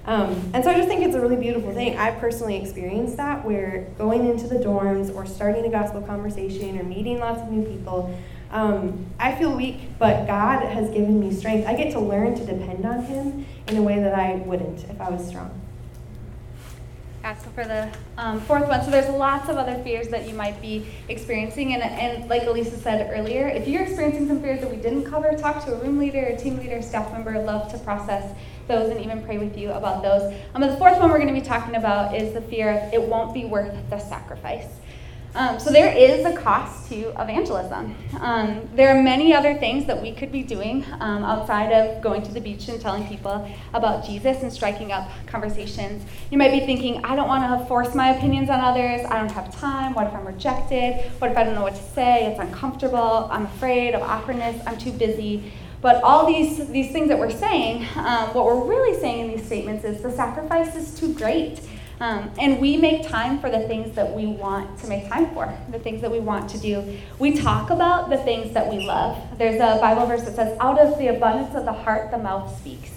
Um, 0.07 0.51
and 0.55 0.65
so 0.65 0.71
I 0.71 0.77
just 0.77 0.89
think 0.89 1.03
it's 1.03 1.15
a 1.15 1.21
really 1.21 1.37
beautiful 1.37 1.73
thing. 1.73 1.99
I've 1.99 2.19
personally 2.19 2.57
experienced 2.57 3.17
that 3.19 3.45
where 3.45 3.87
going 3.99 4.27
into 4.27 4.47
the 4.47 4.57
dorms 4.57 5.15
or 5.15 5.27
starting 5.27 5.65
a 5.67 5.71
gospel 5.71 6.01
conversation 6.03 6.79
or 6.79 6.83
meeting 6.83 7.19
lots 7.19 7.43
of 7.43 7.51
new 7.51 7.65
people, 7.65 8.19
um, 8.51 9.07
I 9.19 9.35
feel 9.37 9.55
weak, 9.55 9.99
but 9.99 10.27
God 10.27 10.65
has 10.65 10.91
given 10.91 11.21
me 11.21 11.33
strength. 11.33 11.69
I 11.69 11.75
get 11.75 11.93
to 11.93 12.01
learn 12.01 12.35
to 12.35 12.45
depend 12.45 12.85
on 12.85 13.05
Him 13.05 13.47
in 13.69 13.77
a 13.77 13.83
way 13.83 14.01
that 14.01 14.15
I 14.15 14.37
wouldn't 14.37 14.85
if 14.85 15.01
I 15.01 15.11
was 15.11 15.27
strong. 15.27 15.61
So 17.23 17.49
for 17.51 17.65
the 17.65 17.89
um, 18.19 18.41
fourth 18.41 18.67
one, 18.67 18.83
so 18.83 18.91
there's 18.91 19.09
lots 19.09 19.49
of 19.49 19.57
other 19.57 19.81
fears 19.85 20.09
that 20.09 20.27
you 20.27 20.35
might 20.35 20.61
be 20.61 20.87
experiencing. 21.09 21.75
And, 21.75 21.83
and 21.83 22.29
like 22.29 22.43
Elisa 22.43 22.77
said 22.77 23.09
earlier, 23.17 23.47
if 23.47 23.69
you're 23.69 23.83
experiencing 23.83 24.27
some 24.27 24.41
fears 24.41 24.61
that 24.61 24.71
we 24.71 24.79
didn't 24.79 25.05
cover, 25.05 25.33
talk 25.37 25.65
to 25.67 25.75
a 25.75 25.79
room 25.79 25.99
leader, 25.99 26.25
a 26.25 26.37
team 26.37 26.59
leader, 26.59 26.83
staff 26.83 27.13
member. 27.13 27.39
Love 27.39 27.71
to 27.71 27.79
process 27.79 28.35
those 28.71 28.91
and 28.91 29.01
even 29.01 29.23
pray 29.23 29.37
with 29.37 29.59
you 29.59 29.73
about 29.73 30.03
those. 30.03 30.33
Um, 30.55 30.63
the 30.63 30.77
fourth 30.77 30.99
one 30.99 31.11
we're 31.11 31.19
going 31.19 31.35
to 31.35 31.39
be 31.39 31.47
talking 31.47 31.77
about 31.77 32.15
is 32.15 32.33
the 32.33 32.41
fear 32.41 32.71
of 32.71 32.95
it 32.95 33.03
won't 33.03 33.35
be 33.35 33.45
worth 33.45 33.75
the 33.91 33.99
sacrifice. 33.99 34.69
Um, 35.35 35.61
so 35.61 35.71
there 35.71 35.97
is 35.97 36.25
a 36.25 36.37
cost 36.37 36.89
to 36.89 37.11
evangelism. 37.11 37.95
Um, 38.19 38.69
there 38.75 38.89
are 38.89 39.01
many 39.01 39.33
other 39.33 39.55
things 39.55 39.87
that 39.87 40.01
we 40.03 40.13
could 40.13 40.33
be 40.33 40.43
doing 40.43 40.85
um, 40.99 41.23
outside 41.23 41.73
of 41.73 42.03
going 42.03 42.23
to 42.23 42.33
the 42.33 42.41
beach 42.41 42.69
and 42.69 42.81
telling 42.81 43.07
people 43.07 43.49
about 43.73 44.05
Jesus 44.05 44.43
and 44.43 44.53
striking 44.53 44.91
up 44.91 45.09
conversations. 45.27 46.05
You 46.31 46.39
might 46.39 46.51
be 46.51 46.67
thinking, 46.67 47.05
I 47.05 47.15
don't 47.15 47.29
want 47.29 47.61
to 47.61 47.65
force 47.67 47.95
my 47.95 48.11
opinions 48.17 48.51
on 48.51 48.61
others. 48.61 49.03
I 49.09 49.19
don't 49.19 49.31
have 49.31 49.55
time. 49.55 49.95
What 49.95 50.09
if 50.09 50.15
I'm 50.15 50.27
rejected? 50.27 51.09
What 51.21 51.31
if 51.31 51.37
I 51.37 51.45
don't 51.45 51.55
know 51.55 51.63
what 51.63 51.77
to 51.77 51.83
say? 51.83 52.27
It's 52.27 52.41
uncomfortable. 52.41 53.29
I'm 53.31 53.47
afraid 53.47 53.95
of 53.95 54.03
awkwardness. 54.03 54.61
I'm 54.67 54.79
too 54.79 54.93
busy. 54.93 55.53
But 55.81 56.03
all 56.03 56.27
these, 56.27 56.69
these 56.69 56.93
things 56.93 57.09
that 57.09 57.19
we're 57.19 57.31
saying, 57.31 57.87
um, 57.97 58.35
what 58.35 58.45
we're 58.45 58.65
really 58.65 58.99
saying 59.01 59.31
in 59.31 59.37
these 59.37 59.47
statements 59.47 59.85
is 59.85 60.03
the 60.03 60.13
sacrifice 60.13 60.77
is 60.77 60.99
too 60.99 61.15
great. 61.15 61.61
Um, 62.01 62.31
and 62.39 62.59
we 62.61 62.79
make 62.79 63.07
time 63.07 63.41
for 63.41 63.51
the 63.51 63.61
things 63.61 63.95
that 63.95 64.15
we 64.15 64.27
want 64.27 64.79
to 64.81 64.87
make 64.87 65.07
time 65.09 65.35
for, 65.35 65.55
the 65.71 65.79
things 65.79 66.01
that 66.01 66.11
we 66.11 66.19
want 66.19 66.49
to 66.51 66.59
do. 66.59 66.99
We 67.19 67.33
talk 67.33 67.69
about 67.69 68.09
the 68.09 68.17
things 68.17 68.55
that 68.55 68.67
we 68.71 68.87
love. 68.87 69.19
There's 69.37 69.57
a 69.61 69.79
Bible 69.81 70.07
verse 70.07 70.23
that 70.23 70.35
says, 70.35 70.57
Out 70.61 70.79
of 70.79 70.99
the 70.99 71.09
abundance 71.09 71.55
of 71.55 71.67
the 71.67 71.73
heart, 71.73 72.11
the 72.11 72.17
mouth 72.17 72.59
speaks. 72.59 72.91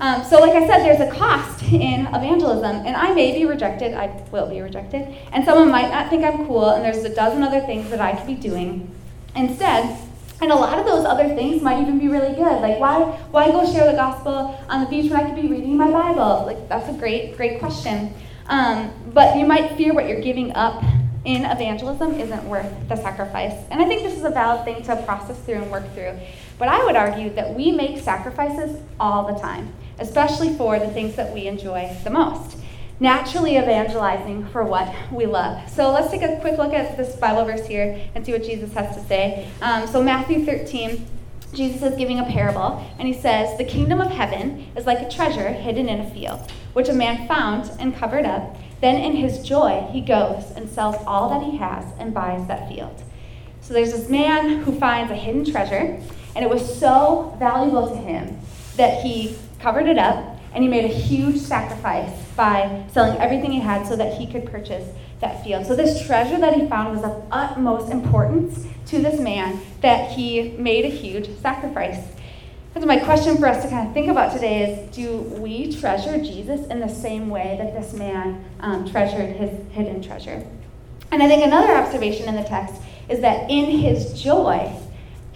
Um, 0.00 0.22
so, 0.22 0.38
like 0.38 0.52
I 0.52 0.64
said, 0.68 0.84
there's 0.84 1.00
a 1.00 1.10
cost 1.10 1.64
in 1.64 2.06
evangelism, 2.06 2.86
and 2.86 2.94
I 2.94 3.12
may 3.12 3.36
be 3.36 3.44
rejected, 3.44 3.94
I 3.94 4.06
will 4.30 4.48
be 4.48 4.60
rejected, 4.60 5.16
and 5.32 5.44
someone 5.44 5.68
might 5.68 5.90
not 5.90 6.08
think 6.08 6.24
I'm 6.24 6.46
cool, 6.46 6.70
and 6.70 6.84
there's 6.84 7.04
a 7.04 7.12
dozen 7.12 7.42
other 7.42 7.60
things 7.60 7.90
that 7.90 8.00
I 8.00 8.14
could 8.14 8.28
be 8.28 8.36
doing 8.36 8.88
instead. 9.34 10.07
And 10.40 10.52
a 10.52 10.54
lot 10.54 10.78
of 10.78 10.86
those 10.86 11.04
other 11.04 11.28
things 11.34 11.62
might 11.62 11.80
even 11.80 11.98
be 11.98 12.08
really 12.08 12.34
good. 12.34 12.60
Like, 12.62 12.78
why, 12.78 13.00
why 13.30 13.50
go 13.50 13.70
share 13.70 13.90
the 13.90 13.96
gospel 13.96 14.58
on 14.68 14.84
the 14.84 14.86
beach 14.88 15.10
when 15.10 15.20
I 15.20 15.24
could 15.24 15.40
be 15.40 15.48
reading 15.48 15.76
my 15.76 15.90
Bible? 15.90 16.46
Like, 16.46 16.68
that's 16.68 16.88
a 16.88 16.92
great, 16.92 17.36
great 17.36 17.58
question. 17.58 18.14
Um, 18.46 18.92
but 19.12 19.36
you 19.36 19.46
might 19.46 19.76
fear 19.76 19.92
what 19.92 20.08
you're 20.08 20.20
giving 20.20 20.52
up 20.52 20.82
in 21.24 21.44
evangelism 21.44 22.14
isn't 22.14 22.44
worth 22.44 22.72
the 22.88 22.96
sacrifice. 22.96 23.52
And 23.70 23.82
I 23.82 23.84
think 23.86 24.02
this 24.02 24.16
is 24.16 24.24
a 24.24 24.30
valid 24.30 24.64
thing 24.64 24.82
to 24.84 25.02
process 25.02 25.38
through 25.40 25.56
and 25.56 25.70
work 25.70 25.92
through. 25.92 26.18
But 26.58 26.68
I 26.68 26.84
would 26.84 26.96
argue 26.96 27.30
that 27.34 27.54
we 27.54 27.72
make 27.72 27.98
sacrifices 27.98 28.80
all 28.98 29.32
the 29.32 29.38
time, 29.40 29.72
especially 29.98 30.54
for 30.56 30.78
the 30.78 30.88
things 30.88 31.16
that 31.16 31.34
we 31.34 31.46
enjoy 31.46 31.94
the 32.04 32.10
most. 32.10 32.58
Naturally 33.00 33.56
evangelizing 33.56 34.48
for 34.48 34.64
what 34.64 34.92
we 35.12 35.24
love. 35.24 35.70
So 35.70 35.92
let's 35.92 36.10
take 36.10 36.22
a 36.22 36.40
quick 36.40 36.58
look 36.58 36.72
at 36.72 36.96
this 36.96 37.14
Bible 37.14 37.44
verse 37.44 37.64
here 37.64 38.00
and 38.16 38.26
see 38.26 38.32
what 38.32 38.42
Jesus 38.42 38.72
has 38.72 38.96
to 38.96 39.04
say. 39.04 39.48
Um, 39.62 39.86
so, 39.86 40.02
Matthew 40.02 40.44
13, 40.44 41.06
Jesus 41.54 41.80
is 41.80 41.96
giving 41.96 42.18
a 42.18 42.24
parable, 42.24 42.84
and 42.98 43.06
he 43.06 43.14
says, 43.14 43.56
The 43.56 43.64
kingdom 43.64 44.00
of 44.00 44.10
heaven 44.10 44.66
is 44.74 44.84
like 44.84 45.00
a 45.00 45.08
treasure 45.08 45.48
hidden 45.48 45.88
in 45.88 46.00
a 46.00 46.10
field, 46.10 46.50
which 46.72 46.88
a 46.88 46.92
man 46.92 47.28
found 47.28 47.70
and 47.78 47.94
covered 47.94 48.26
up. 48.26 48.56
Then, 48.80 48.96
in 48.96 49.14
his 49.14 49.46
joy, 49.46 49.88
he 49.92 50.00
goes 50.00 50.50
and 50.56 50.68
sells 50.68 50.96
all 51.06 51.28
that 51.28 51.48
he 51.48 51.56
has 51.58 51.84
and 52.00 52.12
buys 52.12 52.48
that 52.48 52.68
field. 52.68 53.04
So, 53.60 53.74
there's 53.74 53.92
this 53.92 54.08
man 54.08 54.64
who 54.64 54.76
finds 54.76 55.12
a 55.12 55.16
hidden 55.16 55.44
treasure, 55.44 56.00
and 56.34 56.44
it 56.44 56.50
was 56.50 56.78
so 56.80 57.36
valuable 57.38 57.90
to 57.90 57.96
him 57.96 58.40
that 58.76 59.04
he 59.04 59.36
covered 59.60 59.86
it 59.86 59.98
up 59.98 60.37
and 60.54 60.62
he 60.62 60.68
made 60.68 60.84
a 60.84 60.94
huge 60.94 61.38
sacrifice 61.38 62.10
by 62.36 62.84
selling 62.92 63.18
everything 63.18 63.50
he 63.52 63.60
had 63.60 63.86
so 63.86 63.96
that 63.96 64.14
he 64.14 64.26
could 64.26 64.46
purchase 64.46 64.88
that 65.20 65.42
field. 65.42 65.66
So, 65.66 65.74
this 65.74 66.04
treasure 66.06 66.38
that 66.38 66.54
he 66.54 66.68
found 66.68 66.94
was 66.94 67.04
of 67.04 67.24
utmost 67.30 67.90
importance 67.90 68.66
to 68.86 69.00
this 69.00 69.20
man 69.20 69.60
that 69.80 70.12
he 70.12 70.50
made 70.58 70.84
a 70.84 70.88
huge 70.88 71.28
sacrifice. 71.40 72.04
And 72.74 72.82
so, 72.82 72.86
my 72.86 72.98
question 72.98 73.36
for 73.36 73.46
us 73.46 73.62
to 73.64 73.68
kind 73.68 73.88
of 73.88 73.94
think 73.94 74.08
about 74.08 74.32
today 74.32 74.70
is 74.70 74.94
do 74.94 75.18
we 75.18 75.72
treasure 75.72 76.18
Jesus 76.18 76.66
in 76.68 76.80
the 76.80 76.88
same 76.88 77.28
way 77.28 77.56
that 77.58 77.74
this 77.74 77.92
man 77.92 78.44
um, 78.60 78.88
treasured 78.88 79.36
his 79.36 79.50
hidden 79.72 80.02
treasure? 80.02 80.46
And 81.10 81.22
I 81.22 81.28
think 81.28 81.44
another 81.44 81.74
observation 81.74 82.28
in 82.28 82.36
the 82.36 82.44
text 82.44 82.74
is 83.08 83.20
that 83.20 83.50
in 83.50 83.64
his 83.66 84.20
joy, 84.20 84.72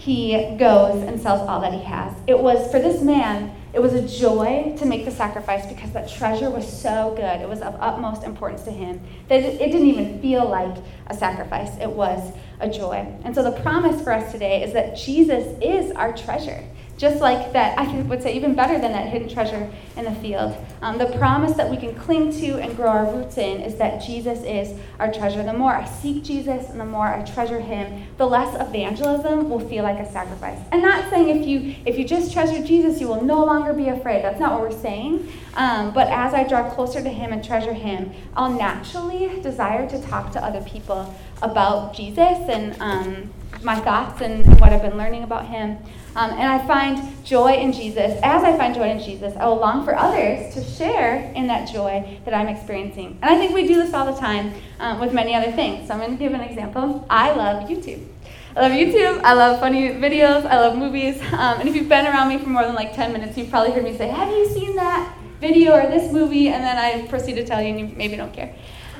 he 0.03 0.57
goes 0.59 1.03
and 1.05 1.21
sells 1.21 1.49
all 1.49 1.61
that 1.61 1.73
he 1.73 1.83
has. 1.83 2.12
It 2.27 2.38
was 2.38 2.71
for 2.73 2.81
this 2.81 3.03
man 3.03 3.55
it 3.73 3.81
was 3.81 3.95
a 3.95 4.07
joy 4.07 4.75
to 4.79 4.85
make 4.85 5.07
the 5.07 5.11
sacrifice 5.11 5.65
because 5.67 5.93
that 5.93 6.07
treasure 6.11 6.51
was 6.51 6.71
so 6.71 7.15
good. 7.17 7.41
It 7.41 7.49
was 7.49 7.62
of 7.62 7.75
utmost 7.81 8.23
importance 8.23 8.62
to 8.65 8.71
him 8.71 9.01
that 9.29 9.43
it 9.43 9.59
didn't 9.59 9.87
even 9.87 10.21
feel 10.21 10.47
like 10.47 10.77
a 11.07 11.15
sacrifice. 11.17 11.71
It 11.81 11.91
was 11.91 12.35
a 12.61 12.69
joy. 12.69 13.07
And 13.25 13.35
so 13.35 13.43
the 13.43 13.59
promise 13.62 14.03
for 14.03 14.12
us 14.12 14.31
today 14.31 14.62
is 14.62 14.75
that 14.75 14.97
Jesus 14.97 15.57
is 15.62 15.91
our 15.93 16.15
treasure. 16.15 16.62
Just 17.03 17.21
like 17.21 17.53
that, 17.53 17.77
I 17.77 17.93
would 18.03 18.23
say 18.23 18.33
even 18.37 18.55
better 18.55 18.79
than 18.79 18.93
that 18.93 19.09
hidden 19.09 19.29
treasure 19.29 19.69
in 19.97 20.05
the 20.05 20.15
field. 20.21 20.57
Um, 20.83 20.99
the 20.99 21.07
promise 21.07 21.53
that 21.55 21.69
we 21.69 21.77
can 21.77 21.97
cling 21.97 22.31
to 22.38 22.61
and 22.61 22.77
grow 22.77 22.91
our 22.91 23.12
roots 23.12 23.38
in 23.38 23.61
is 23.61 23.75
that 23.79 24.01
Jesus 24.01 24.45
is 24.45 24.79
our 25.01 25.12
treasure. 25.12 25.43
The 25.43 25.53
more 25.53 25.75
I 25.75 25.85
seek 25.85 26.23
Jesus 26.23 26.71
and 26.71 26.79
the 26.79 26.85
more 26.85 27.09
I 27.09 27.25
treasure 27.25 27.59
him, 27.59 28.05
the 28.19 28.27
less 28.27 28.55
evangelism 28.55 29.51
will 29.51 29.59
feel 29.69 29.83
like 29.83 29.99
a 29.99 30.09
sacrifice. 30.12 30.61
And 30.71 30.81
not 30.81 31.11
saying 31.11 31.29
if 31.29 31.45
you 31.45 31.75
if 31.85 31.99
you 31.99 32.05
just 32.05 32.33
treasure 32.33 32.65
Jesus, 32.65 33.01
you 33.01 33.09
will 33.09 33.25
no 33.25 33.45
longer 33.45 33.73
be 33.73 33.88
afraid. 33.88 34.23
That's 34.23 34.38
not 34.38 34.53
what 34.53 34.61
we're 34.61 34.81
saying. 34.81 35.29
Um, 35.55 35.93
but 35.93 36.07
as 36.07 36.35
I 36.35 36.45
draw 36.45 36.71
closer 36.71 37.03
to 37.03 37.11
him 37.11 37.33
and 37.33 37.45
treasure 37.45 37.73
him, 37.73 38.12
I'll 38.37 38.57
naturally 38.57 39.41
desire 39.43 39.91
to 39.91 40.01
talk 40.03 40.31
to 40.35 40.45
other 40.45 40.61
people 40.61 41.12
about 41.43 41.95
Jesus 41.95 42.21
and 42.21 42.81
um, 42.81 43.33
my 43.65 43.81
thoughts 43.81 44.21
and 44.21 44.61
what 44.61 44.73
I've 44.73 44.83
been 44.83 44.97
learning 44.97 45.25
about 45.25 45.47
him. 45.47 45.79
Um, 46.14 46.31
and 46.31 46.42
I 46.42 46.66
find 46.66 47.25
joy 47.25 47.55
in 47.55 47.72
Jesus. 47.72 48.18
As 48.22 48.44
I 48.44 48.57
find 48.57 48.75
joy 48.75 48.90
in 48.90 48.98
Jesus, 48.98 49.35
I 49.37 49.46
will 49.46 49.57
long 49.57 49.85
for 49.85 49.96
others 49.96 50.53
to 50.55 50.62
share 50.62 51.33
in 51.35 51.46
that 51.46 51.72
joy 51.72 52.18
that 52.25 52.35
I'm 52.35 52.48
experiencing. 52.48 53.18
And 53.22 53.35
I 53.35 53.38
think 53.38 53.55
we 53.55 53.66
do 53.66 53.77
this 53.77 53.94
all 53.94 54.12
the 54.12 54.18
time 54.18 54.53
um, 54.79 55.01
with 55.01 55.12
many 55.12 55.35
other 55.35 55.51
things. 55.53 55.88
So 55.88 55.94
I'm 55.94 56.01
going 56.01 56.12
to 56.12 56.22
give 56.22 56.33
an 56.35 56.42
example. 56.42 57.07
I 57.09 57.33
love 57.33 57.68
YouTube. 57.68 58.07
I 58.55 58.68
love 58.68 58.72
YouTube. 58.72 59.22
I 59.22 59.33
love 59.33 59.61
funny 59.61 59.88
videos. 59.90 60.44
I 60.44 60.61
love 60.61 60.77
movies. 60.77 61.18
Um, 61.33 61.61
and 61.61 61.68
if 61.68 61.75
you've 61.75 61.88
been 61.88 62.07
around 62.07 62.29
me 62.29 62.38
for 62.38 62.51
more 62.51 62.64
than 62.64 62.75
like 62.75 62.94
10 62.94 63.12
minutes, 63.12 63.38
you've 63.38 63.48
probably 63.48 63.72
heard 63.72 63.85
me 63.85 63.96
say, 63.96 64.09
Have 64.09 64.29
you 64.29 64.46
seen 64.51 64.77
that 64.77 65.16
video 65.40 65.72
or 65.72 65.88
this 65.88 66.12
movie? 66.12 66.48
And 66.48 66.62
then 66.62 66.77
I 66.77 67.07
proceed 67.09 67.35
to 67.35 67.46
tell 67.46 67.62
you, 67.62 67.68
and 67.68 67.81
you 67.81 67.96
maybe 67.96 68.16
don't 68.16 68.33
care. 68.33 68.55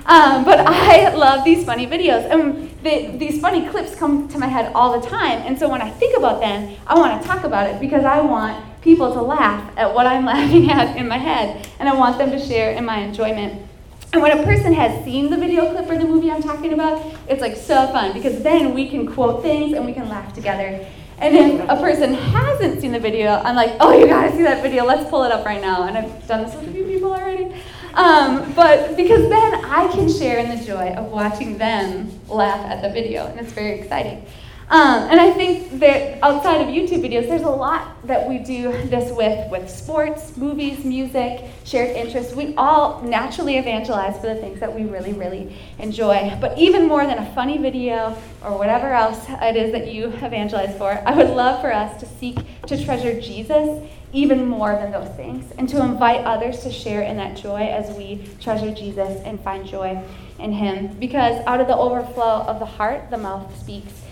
Um, 0.07 0.45
but 0.45 0.59
I 0.61 1.15
love 1.15 1.45
these 1.45 1.65
funny 1.65 1.87
videos. 1.87 2.29
And 2.31 2.71
the, 2.83 3.17
these 3.19 3.41
funny 3.41 3.69
clips 3.69 3.95
come 3.95 4.29
to 4.29 4.39
my 4.39 4.47
head 4.47 4.73
all 4.75 5.01
the 5.01 5.07
time. 5.07 5.41
And 5.43 5.59
so 5.59 5.69
when 5.69 5.81
I 5.81 5.91
think 5.91 6.17
about 6.17 6.41
them, 6.41 6.77
I 6.87 6.99
want 6.99 7.21
to 7.21 7.29
talk 7.29 7.45
about 7.45 7.71
it 7.71 7.81
because 7.81 8.05
I 8.05 8.21
want 8.21 8.83
people 8.83 9.13
to 9.13 9.23
laugh 9.23 9.73
at 9.77 9.95
what 9.95 10.07
I'm 10.07 10.25
laughing 10.35 10.71
at 10.71 10.97
in 10.97 11.07
my 11.09 11.19
head. 11.19 11.69
And 11.79 11.89
I 11.89 11.95
want 11.95 12.19
them 12.19 12.31
to 12.31 12.39
share 12.39 12.73
in 12.73 12.85
my 12.85 12.99
enjoyment. 12.99 13.69
And 14.13 14.21
when 14.21 14.39
a 14.39 14.43
person 14.43 14.75
has 14.75 15.03
seen 15.05 15.31
the 15.31 15.39
video 15.39 15.71
clip 15.73 15.89
or 15.89 15.97
the 15.97 16.05
movie 16.05 16.31
I'm 16.31 16.43
talking 16.43 16.75
about, 16.75 17.03
it's 17.29 17.41
like 17.41 17.57
so 17.57 17.87
fun 17.87 18.13
because 18.13 18.43
then 18.43 18.75
we 18.75 18.87
can 18.89 19.11
quote 19.11 19.43
things 19.43 19.75
and 19.75 19.87
we 19.87 19.95
can 19.95 20.07
laugh 20.09 20.35
together. 20.35 20.87
And 21.19 21.37
if 21.37 21.61
a 21.63 21.77
person 21.77 22.13
hasn't 22.13 22.81
seen 22.81 22.93
the 22.93 22.99
video, 22.99 23.31
I'm 23.31 23.55
like, 23.55 23.75
oh, 23.81 23.97
you 23.97 24.09
gotta 24.09 24.33
see 24.33 24.43
that 24.43 24.61
video. 24.61 24.85
Let's 24.85 25.09
pull 25.09 25.23
it 25.23 25.33
up 25.33 25.47
right 25.47 25.63
now. 25.63 25.85
And 25.85 25.97
I've 25.97 26.27
done 26.27 26.45
this 26.45 26.55
with 26.55 26.69
a 26.69 26.73
few 26.73 26.85
people 26.85 27.15
already. 27.15 27.55
Um, 27.95 28.53
but 28.55 28.97
because 28.97 29.29
then 29.29 29.65
I 29.65 29.89
can 29.93 30.11
share 30.11 30.39
in 30.39 30.57
the 30.57 30.65
joy 30.65 30.91
of 30.95 31.11
watching 31.11 31.59
them 31.59 32.11
laugh 32.29 32.65
at 32.67 32.83
the 32.83 32.89
video, 32.89 33.27
and 33.27 33.39
it's 33.41 33.53
very 33.53 33.79
exciting. 33.79 34.25
Um, 34.73 35.11
and 35.11 35.21
I 35.21 35.31
think 35.33 35.81
that 35.81 36.19
outside 36.23 36.63
of 36.63 36.69
YouTube 36.69 37.03
videos, 37.03 37.29
there's 37.29 37.43
a 37.43 37.51
lot 37.51 38.07
that 38.07 38.27
we 38.27 38.39
do 38.39 38.73
this 38.87 39.15
with, 39.15 39.51
with 39.51 39.69
sports, 39.69 40.35
movies, 40.39 40.83
music, 40.83 41.45
shared 41.65 41.95
interests. 41.95 42.35
We 42.35 42.55
all 42.55 43.03
naturally 43.03 43.59
evangelize 43.59 44.19
for 44.19 44.29
the 44.29 44.37
things 44.37 44.61
that 44.61 44.75
we 44.75 44.85
really, 44.85 45.13
really 45.13 45.55
enjoy. 45.79 46.39
But 46.41 46.57
even 46.57 46.89
more 46.89 47.05
than 47.05 47.19
a 47.19 47.35
funny 47.35 47.59
video 47.59 48.17
or 48.43 48.57
whatever 48.57 48.95
else 48.95 49.23
it 49.29 49.57
is 49.57 49.73
that 49.73 49.93
you 49.93 50.07
evangelize 50.07 50.75
for, 50.79 51.03
I 51.07 51.15
would 51.15 51.29
love 51.29 51.61
for 51.61 51.71
us 51.71 52.01
to 52.01 52.07
seek 52.07 52.39
to 52.67 52.83
treasure 52.83 53.21
Jesus 53.21 53.87
even 54.13 54.47
more 54.47 54.73
than 54.73 54.93
those 54.93 55.09
things, 55.17 55.51
and 55.59 55.69
to 55.71 55.83
invite 55.83 56.25
others 56.25 56.61
to 56.61 56.71
share 56.71 57.03
in 57.03 57.17
that 57.17 57.37
joy 57.37 57.63
as 57.63 57.97
we 57.97 58.29
treasure 58.41 58.73
Jesus 58.73 59.23
and 59.25 59.41
find 59.41 59.67
joy 59.67 60.03
in 60.39 60.53
Him. 60.53 60.89
Because 60.99 61.43
out 61.47 61.61
of 61.61 61.67
the 61.67 61.77
overflow 61.77 62.43
of 62.43 62.59
the 62.59 62.67
heart, 62.67 63.11
the 63.11 63.19
mouth 63.19 63.59
speaks. 63.59 64.03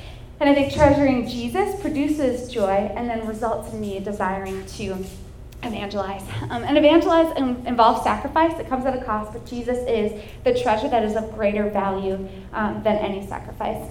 And 0.41 0.49
I 0.49 0.55
think 0.55 0.73
treasuring 0.73 1.29
Jesus 1.29 1.79
produces 1.81 2.51
joy 2.51 2.91
and 2.97 3.09
then 3.11 3.27
results 3.27 3.73
in 3.75 3.81
me 3.81 4.01
desiring 4.01 4.65
to 4.65 5.05
evangelize. 5.63 6.23
Um, 6.49 6.65
and 6.65 6.79
evangelize 6.79 7.37
involves 7.37 8.03
sacrifice. 8.03 8.59
It 8.59 8.67
comes 8.67 8.87
at 8.87 8.97
a 8.97 9.05
cost, 9.05 9.35
but 9.35 9.45
Jesus 9.45 9.79
is 9.87 10.19
the 10.45 10.59
treasure 10.59 10.89
that 10.89 11.03
is 11.03 11.15
of 11.15 11.31
greater 11.35 11.69
value 11.69 12.27
um, 12.55 12.83
than 12.83 12.97
any 12.97 13.27
sacrifice. 13.27 13.87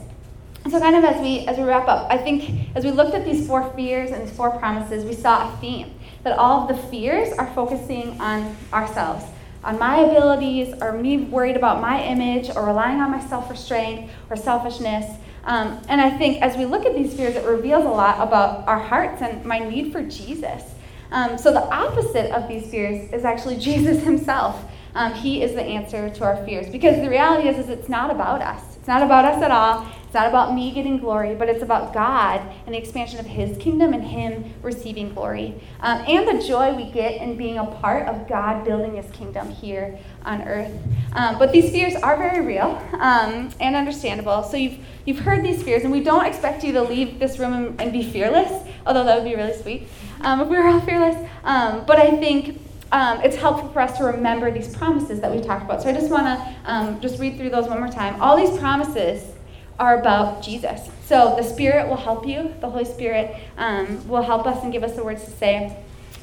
So 0.70 0.80
kind 0.80 0.96
of 0.96 1.04
as 1.04 1.22
we 1.22 1.48
as 1.48 1.58
we 1.58 1.64
wrap 1.64 1.88
up, 1.88 2.12
I 2.12 2.18
think 2.18 2.76
as 2.76 2.84
we 2.84 2.92
looked 2.92 3.14
at 3.14 3.26
these 3.26 3.48
four 3.48 3.72
fears 3.74 4.12
and 4.12 4.28
these 4.28 4.36
four 4.36 4.52
promises, 4.58 5.06
we 5.06 5.14
saw 5.14 5.54
a 5.54 5.58
theme 5.58 5.94
that 6.24 6.38
all 6.38 6.62
of 6.62 6.76
the 6.76 6.88
fears 6.90 7.34
are 7.38 7.48
focusing 7.54 8.20
on 8.20 8.56
ourselves, 8.74 9.26
on 9.64 9.78
my 9.80 10.00
abilities, 10.00 10.74
or 10.82 10.94
me 10.94 11.18
worried 11.18 11.56
about 11.56 11.82
my 11.82 12.04
image, 12.04 12.50
or 12.56 12.66
relying 12.66 13.00
on 13.00 13.12
my 13.12 13.20
self-restraint 13.20 14.10
or 14.30 14.36
selfishness. 14.36 15.18
Um, 15.46 15.82
and 15.88 16.02
I 16.02 16.10
think 16.10 16.42
as 16.42 16.58
we 16.58 16.66
look 16.66 16.86
at 16.86 16.96
these 16.96 17.14
fears, 17.14 17.36
it 17.36 17.46
reveals 17.46 17.86
a 17.86 17.90
lot 17.90 18.26
about 18.26 18.68
our 18.68 18.80
hearts 18.80 19.22
and 19.22 19.44
my 19.46 19.60
need 19.60 19.92
for 19.92 20.04
Jesus. 20.04 20.64
Um, 21.12 21.38
so 21.38 21.52
the 21.52 21.64
opposite 21.74 22.32
of 22.32 22.48
these 22.48 22.70
fears 22.70 23.12
is 23.12 23.26
actually 23.26 23.58
Jesus 23.70 24.04
himself. 24.04 24.64
Um, 24.96 25.14
he 25.14 25.44
is 25.44 25.54
the 25.54 25.62
answer 25.62 26.10
to 26.10 26.24
our 26.24 26.44
fears 26.46 26.68
because 26.70 26.98
the 26.98 27.10
reality 27.10 27.48
is, 27.48 27.58
is 27.58 27.70
it's 27.70 27.90
not 27.90 28.12
about 28.12 28.42
us. 28.42 28.76
It's 28.78 28.88
not 28.88 29.04
about 29.04 29.26
us 29.26 29.42
at 29.42 29.52
all. 29.52 29.88
It's 30.10 30.16
not 30.16 30.28
about 30.28 30.56
me 30.56 30.72
getting 30.72 30.98
glory, 30.98 31.36
but 31.36 31.50
it's 31.50 31.62
about 31.62 31.94
God 31.94 32.42
and 32.66 32.74
the 32.74 32.80
expansion 32.80 33.20
of 33.20 33.28
His 33.28 33.56
kingdom 33.60 33.94
and 33.94 34.04
Him 34.04 34.56
receiving 34.64 35.14
glory. 35.14 35.54
Um, 35.82 36.04
and 36.08 36.28
the 36.28 36.44
joy 36.44 36.74
we 36.74 36.90
get 36.90 37.22
in 37.22 37.38
being 37.38 37.60
a 37.60 37.66
part 37.68 38.08
of 38.08 38.28
God 38.28 38.66
building 38.66 38.96
His 38.96 39.06
kingdom 39.12 39.52
here 39.52 40.00
on 40.26 40.42
earth. 40.42 40.72
Um, 41.14 41.38
but 41.38 41.52
these 41.52 41.70
fears 41.70 41.94
are 41.94 42.18
very 42.18 42.44
real 42.44 42.84
um, 42.94 43.52
and 43.60 43.76
understandable. 43.76 44.42
So 44.42 44.58
you've, 44.58 44.80
you've 45.06 45.20
heard 45.20 45.46
these 45.46 45.62
fears, 45.62 45.84
and 45.84 45.92
we 45.92 46.02
don't 46.02 46.26
expect 46.26 46.64
you 46.64 46.74
to 46.74 46.82
leave 46.82 47.20
this 47.20 47.38
room 47.38 47.54
and, 47.54 47.80
and 47.80 47.94
be 47.94 48.02
fearless, 48.02 48.68
although 48.88 49.04
that 49.04 49.16
would 49.16 49.30
be 49.30 49.36
really 49.36 49.56
sweet 49.62 49.88
um, 50.22 50.42
if 50.42 50.48
we 50.48 50.58
were 50.58 50.66
all 50.66 50.82
fearless. 50.82 51.24
Um, 51.44 51.86
but 51.86 52.00
I 52.00 52.18
think 52.18 52.60
um, 52.92 53.22
it's 53.22 53.36
helpful 53.36 53.70
for 53.70 53.82
us 53.82 53.96
to 54.00 54.06
remember 54.06 54.50
these 54.50 54.76
promises 54.76 55.20
that 55.22 55.32
we 55.32 55.40
talked 55.40 55.66
about. 55.66 55.84
So 55.84 55.90
I 55.90 55.94
just 55.94 56.10
want 56.10 56.26
to 56.26 56.56
um, 56.66 57.00
just 57.00 57.20
read 57.20 57.38
through 57.38 57.52
those 57.52 57.68
one 57.68 57.80
more 57.80 57.90
time. 57.90 58.20
All 58.20 58.36
these 58.36 58.58
promises 58.58 59.36
are 59.80 60.00
about 60.00 60.44
Jesus. 60.44 60.90
So 61.06 61.36
the 61.36 61.44
Spirit 61.44 61.88
will 61.88 61.98
help 61.98 62.28
you. 62.28 62.54
The 62.60 62.70
Holy 62.70 62.86
Spirit 62.86 63.36
um, 63.58 64.08
will 64.08 64.22
help 64.22 64.46
us 64.46 64.64
and 64.64 64.72
give 64.72 64.84
us 64.84 64.96
the 64.96 65.04
words 65.04 65.24
to 65.24 65.32
say. 65.32 65.76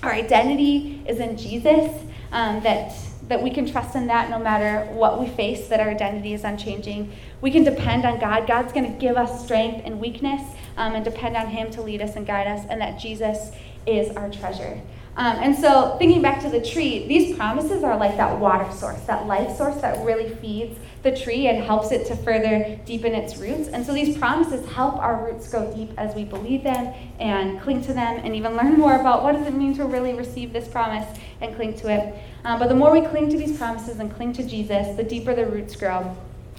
Our 0.03 0.13
identity 0.13 1.03
is 1.09 1.19
in 1.19 1.37
Jesus. 1.37 1.91
Um, 2.33 2.61
that 2.63 2.93
that 3.29 3.43
we 3.43 3.51
can 3.51 3.67
trust 3.67 3.97
in 3.97 4.07
that 4.07 4.31
no 4.31 4.39
matter 4.39 4.85
what 4.93 5.21
we 5.21 5.27
face. 5.27 5.69
That 5.69 5.81
our 5.81 5.91
identity 5.91 6.35
is 6.35 6.45
unchanging. 6.45 7.13
We 7.41 7.51
can 7.51 7.65
depend 7.65 8.05
on 8.05 8.21
God. 8.21 8.47
God's 8.47 8.73
going 8.73 8.93
to 8.93 8.99
give 8.99 9.17
us 9.17 9.45
strength 9.45 9.83
and 9.85 10.01
weakness, 10.01 10.43
um, 10.77 10.95
and 10.95 11.05
depend 11.05 11.37
on 11.37 11.49
Him 11.49 11.71
to 11.73 11.83
lead 11.83 12.03
us 12.03 12.15
and 12.17 12.27
guide 12.27 12.47
us. 12.47 12.65
And 12.69 12.81
that 12.81 12.99
Jesus 12.99 13.53
is 13.87 14.15
our 14.17 14.31
treasure. 14.31 14.81
Um, 15.17 15.39
and 15.39 15.57
so, 15.57 15.97
thinking 15.99 16.21
back 16.21 16.43
to 16.43 16.51
the 16.51 16.61
tree, 16.61 17.07
these 17.07 17.35
promises 17.37 17.83
are 17.83 17.97
like 17.97 18.19
that 18.19 18.39
water 18.39 18.71
source, 18.73 19.01
that 19.03 19.27
life 19.27 19.57
source 19.57 19.77
that 19.77 20.05
really 20.05 20.35
feeds 20.37 20.79
the 21.03 21.17
tree 21.17 21.47
and 21.47 21.63
helps 21.63 21.91
it 21.91 22.07
to 22.09 22.17
further 22.17 22.79
deepen 22.85 23.15
its 23.15 23.39
roots. 23.39 23.69
And 23.69 23.85
so, 23.85 23.95
these 23.95 24.19
promises 24.19 24.69
help 24.73 24.97
our 24.97 25.25
roots 25.25 25.49
go 25.49 25.73
deep 25.75 25.91
as 25.97 26.15
we 26.15 26.25
believe 26.25 26.63
them 26.63 26.93
and 27.19 27.59
cling 27.63 27.81
to 27.83 27.95
them 27.95 28.21
and 28.25 28.37
even 28.37 28.57
learn 28.57 28.77
more 28.77 28.97
about 28.97 29.23
what 29.23 29.33
does 29.33 29.47
it 29.47 29.55
mean 29.55 29.75
to 29.77 29.87
really 29.87 30.13
receive 30.13 30.53
this 30.53 30.69
promise 30.69 31.07
and 31.41 31.57
cling 31.57 31.79
to 31.79 31.91
it. 31.91 32.15
Um, 32.45 32.59
but 32.59 32.69
the 32.69 32.75
more 32.75 32.93
we 32.93 33.01
cling 33.01 33.31
to 33.31 33.39
these 33.39 33.57
promises 33.57 34.01
and 34.01 34.15
cling 34.15 34.35
to 34.35 34.47
Jesus, 34.47 34.97
the 34.99 35.05
deeper 35.05 35.35
the 35.35 35.47
roots 35.47 35.77
grow. 35.77 36.15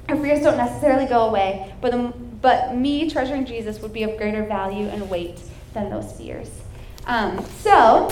Our 0.09 0.15
fears 0.15 0.41
don't 0.41 0.57
necessarily 0.57 1.05
go 1.05 1.27
away, 1.27 1.75
but, 1.79 1.91
the, 1.91 2.13
but 2.41 2.75
me 2.75 3.07
treasuring 3.09 3.45
Jesus 3.45 3.81
would 3.81 3.93
be 3.93 4.01
of 4.01 4.17
greater 4.17 4.43
value 4.45 4.87
and 4.87 5.09
weight 5.11 5.39
than 5.73 5.91
those 5.91 6.11
fears. 6.13 6.49
Um, 7.07 7.45
so, 7.59 8.09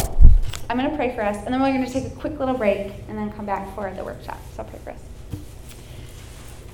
I'm 0.69 0.77
going 0.77 0.89
to 0.89 0.95
pray 0.95 1.15
for 1.15 1.21
us, 1.21 1.37
and 1.45 1.53
then 1.53 1.61
we're 1.61 1.71
going 1.71 1.85
to 1.85 1.91
take 1.91 2.11
a 2.11 2.15
quick 2.15 2.39
little 2.39 2.57
break 2.57 2.91
and 3.07 3.17
then 3.17 3.31
come 3.33 3.45
back 3.45 3.73
for 3.75 3.93
the 3.93 4.03
workshop. 4.03 4.39
So, 4.55 4.63
pray 4.63 4.79
for 4.83 4.91
us. 4.91 4.99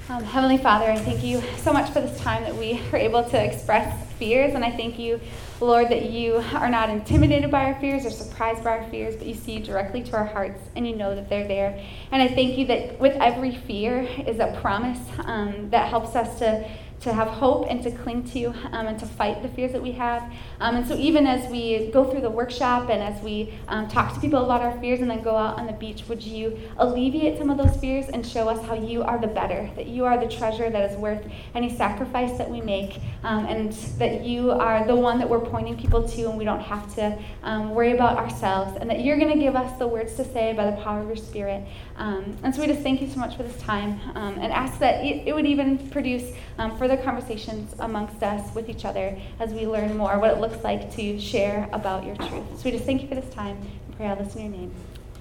Um, 0.10 0.24
Heavenly 0.24 0.58
Father, 0.58 0.90
I 0.92 0.98
thank 0.98 1.24
you 1.24 1.42
so 1.58 1.72
much 1.72 1.90
for 1.92 2.02
this 2.02 2.20
time 2.20 2.44
that 2.44 2.56
we 2.56 2.82
are 2.92 2.98
able 2.98 3.24
to 3.30 3.44
express 3.44 4.10
fears, 4.14 4.54
and 4.56 4.64
I 4.64 4.72
thank 4.72 4.98
you, 4.98 5.20
Lord, 5.60 5.90
that 5.90 6.10
you 6.10 6.44
are 6.54 6.70
not 6.70 6.90
intimidated 6.90 7.52
by 7.52 7.66
our 7.66 7.80
fears 7.80 8.06
or 8.06 8.10
surprised 8.10 8.64
by 8.64 8.78
our 8.78 8.90
fears, 8.90 9.16
but 9.16 9.28
you 9.28 9.34
see 9.34 9.60
directly 9.60 10.04
to 10.04 10.16
our 10.16 10.26
hearts 10.26 10.62
and 10.76 10.88
you 10.88 10.96
know 10.96 11.16
that 11.16 11.30
they're 11.30 11.48
there. 11.48 11.84
And 12.12 12.22
I 12.22 12.28
thank 12.28 12.58
you 12.58 12.66
that 12.68 13.00
with 13.00 13.16
every 13.18 13.56
fear 13.56 14.02
is 14.26 14.40
a 14.40 14.58
promise 14.62 15.00
um, 15.26 15.70
that 15.70 15.90
helps 15.90 16.16
us 16.16 16.40
to 16.40 16.70
to 17.02 17.12
have 17.12 17.28
hope 17.28 17.66
and 17.70 17.82
to 17.84 17.92
cling 17.92 18.24
to 18.24 18.46
um, 18.72 18.86
and 18.88 19.00
to 19.00 19.06
fight 19.06 19.42
the 19.42 19.50
fears 19.50 19.72
that 19.72 19.82
we 19.82 19.92
have. 19.92 20.22
Um, 20.60 20.76
and 20.76 20.88
so, 20.88 20.96
even 20.96 21.26
as 21.26 21.50
we 21.52 21.88
go 21.88 22.06
through 22.06 22.22
the 22.22 22.30
workshop 22.30 22.90
and 22.90 23.02
as 23.02 23.22
we 23.24 23.54
um, 23.68 23.88
talk 23.88 24.14
to 24.14 24.20
people 24.20 24.46
about 24.46 24.62
our 24.62 24.80
fears 24.80 25.00
and 25.00 25.10
then 25.10 25.22
go 25.22 25.36
out 25.36 25.58
on 25.58 25.66
the 25.66 25.74
beach, 25.74 26.04
would 26.08 26.24
you 26.24 26.58
alleviate 26.78 27.38
some 27.40 27.50
of 27.50 27.58
those 27.58 27.76
fears 27.78 28.08
and 28.10 28.26
show 28.26 28.48
us 28.48 28.64
how 28.68 28.76
you 28.76 29.02
are 29.02 29.20
the 29.20 29.28
better, 29.28 29.70
that 29.76 29.88
you 29.88 30.06
are 30.06 30.20
the 30.20 30.30
treasure 30.30 30.70
that 30.70 30.92
is 30.92 30.98
worth 30.98 31.26
any 31.56 31.76
sacrifice 31.76 32.38
that 32.38 32.50
we 32.50 32.62
make, 32.62 33.00
um, 33.24 33.46
and 33.46 33.74
that 33.98 34.22
you 34.24 34.52
are 34.52 34.86
the 34.86 34.96
one 34.96 35.18
that 35.18 35.28
we're 35.28 35.40
pointing 35.40 35.76
people 35.78 36.08
to 36.08 36.30
and 36.30 36.38
we 36.38 36.46
don't 36.46 36.62
have 36.62 36.94
to 36.96 37.18
um, 37.44 37.72
worry 37.72 37.94
about 37.94 38.18
ourselves, 38.18 38.78
and 38.80 38.90
that 38.90 39.04
you're 39.04 39.18
going 39.18 39.32
to 39.32 39.40
give 39.40 39.56
us 39.56 39.78
the 39.80 39.88
words 39.88 40.16
to 40.16 40.24
say 40.24 40.54
by 40.54 40.70
the 40.70 40.78
power 40.84 41.02
of 41.02 41.08
your 41.08 41.16
Spirit. 41.16 41.64
Um, 42.02 42.36
and 42.42 42.54
so, 42.54 42.62
we 42.62 42.68
just 42.68 42.82
thank 42.82 43.00
you 43.00 43.08
so 43.08 43.20
much 43.20 43.38
for 43.38 43.44
this 43.44 43.56
time 43.62 44.00
and 44.16 44.52
ask 44.52 44.80
that 44.80 45.06
it, 45.06 45.28
it 45.28 45.36
would 45.36 45.46
even 45.46 45.78
produce 45.90 46.34
further 46.80 46.98
conversations 46.98 47.76
amongst 47.80 48.24
us 48.24 48.54
with 48.56 48.70
each 48.70 48.86
other 48.86 49.16
as 49.40 49.54
we 49.54 49.68
learn 49.68 49.96
more 49.96 50.18
what 50.18 50.32
it 50.32 50.40
looks 50.40 50.64
like 50.64 50.92
to 50.96 51.20
share 51.20 51.70
about 51.74 52.04
your 52.04 52.16
truth. 52.16 52.58
So 52.58 52.64
we 52.66 52.72
just 52.72 52.86
thank 52.86 53.04
you 53.04 53.08
for 53.08 53.16
this 53.16 53.32
time 53.34 53.58
and 53.58 53.98
pray 53.98 54.08
all 54.08 54.16
this 54.16 54.36
in 54.36 54.42
your 54.42 54.52
name. 54.52 54.74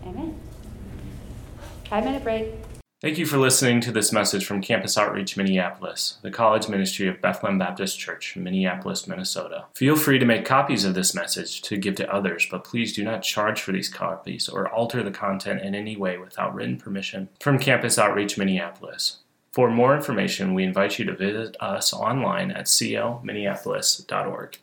Amen. 0.07 0.41
Five 1.91 2.05
minute 2.05 2.23
break. 2.23 2.55
Thank 3.01 3.17
you 3.17 3.25
for 3.25 3.39
listening 3.39 3.81
to 3.81 3.93
this 3.93 4.13
message 4.13 4.45
from 4.45 4.61
Campus 4.61 4.99
Outreach 4.99 5.35
Minneapolis, 5.35 6.19
the 6.21 6.31
college 6.31 6.69
ministry 6.69 7.09
of 7.09 7.23
Bethlehem 7.23 7.59
Baptist 7.59 7.99
Church, 7.99 8.37
Minneapolis, 8.37 9.07
Minnesota. 9.07 9.65
Feel 9.75 9.97
free 9.97 10.19
to 10.19 10.27
make 10.27 10.45
copies 10.45 10.85
of 10.85 10.93
this 10.93 11.15
message 11.15 11.63
to 11.63 11.79
give 11.79 11.95
to 11.95 12.13
others, 12.13 12.47
but 12.51 12.63
please 12.63 12.93
do 12.93 13.03
not 13.03 13.23
charge 13.23 13.63
for 13.63 13.73
these 13.73 13.89
copies 13.89 14.51
or 14.51 14.69
alter 14.69 15.03
the 15.03 15.11
content 15.11 15.63
in 15.63 15.75
any 15.75 15.97
way 15.97 16.19
without 16.19 16.55
written 16.55 16.77
permission 16.77 17.31
from 17.41 17.59
Campus 17.59 17.99
Outreach 17.99 18.37
Minneapolis. 18.37 19.21
For 19.51 19.71
more 19.71 19.97
information, 19.97 20.53
we 20.53 20.63
invite 20.63 20.99
you 20.99 21.07
to 21.07 21.17
visit 21.17 21.57
us 21.59 21.95
online 21.95 22.51
at 22.51 22.67
clminneapolis.org. 22.67 24.59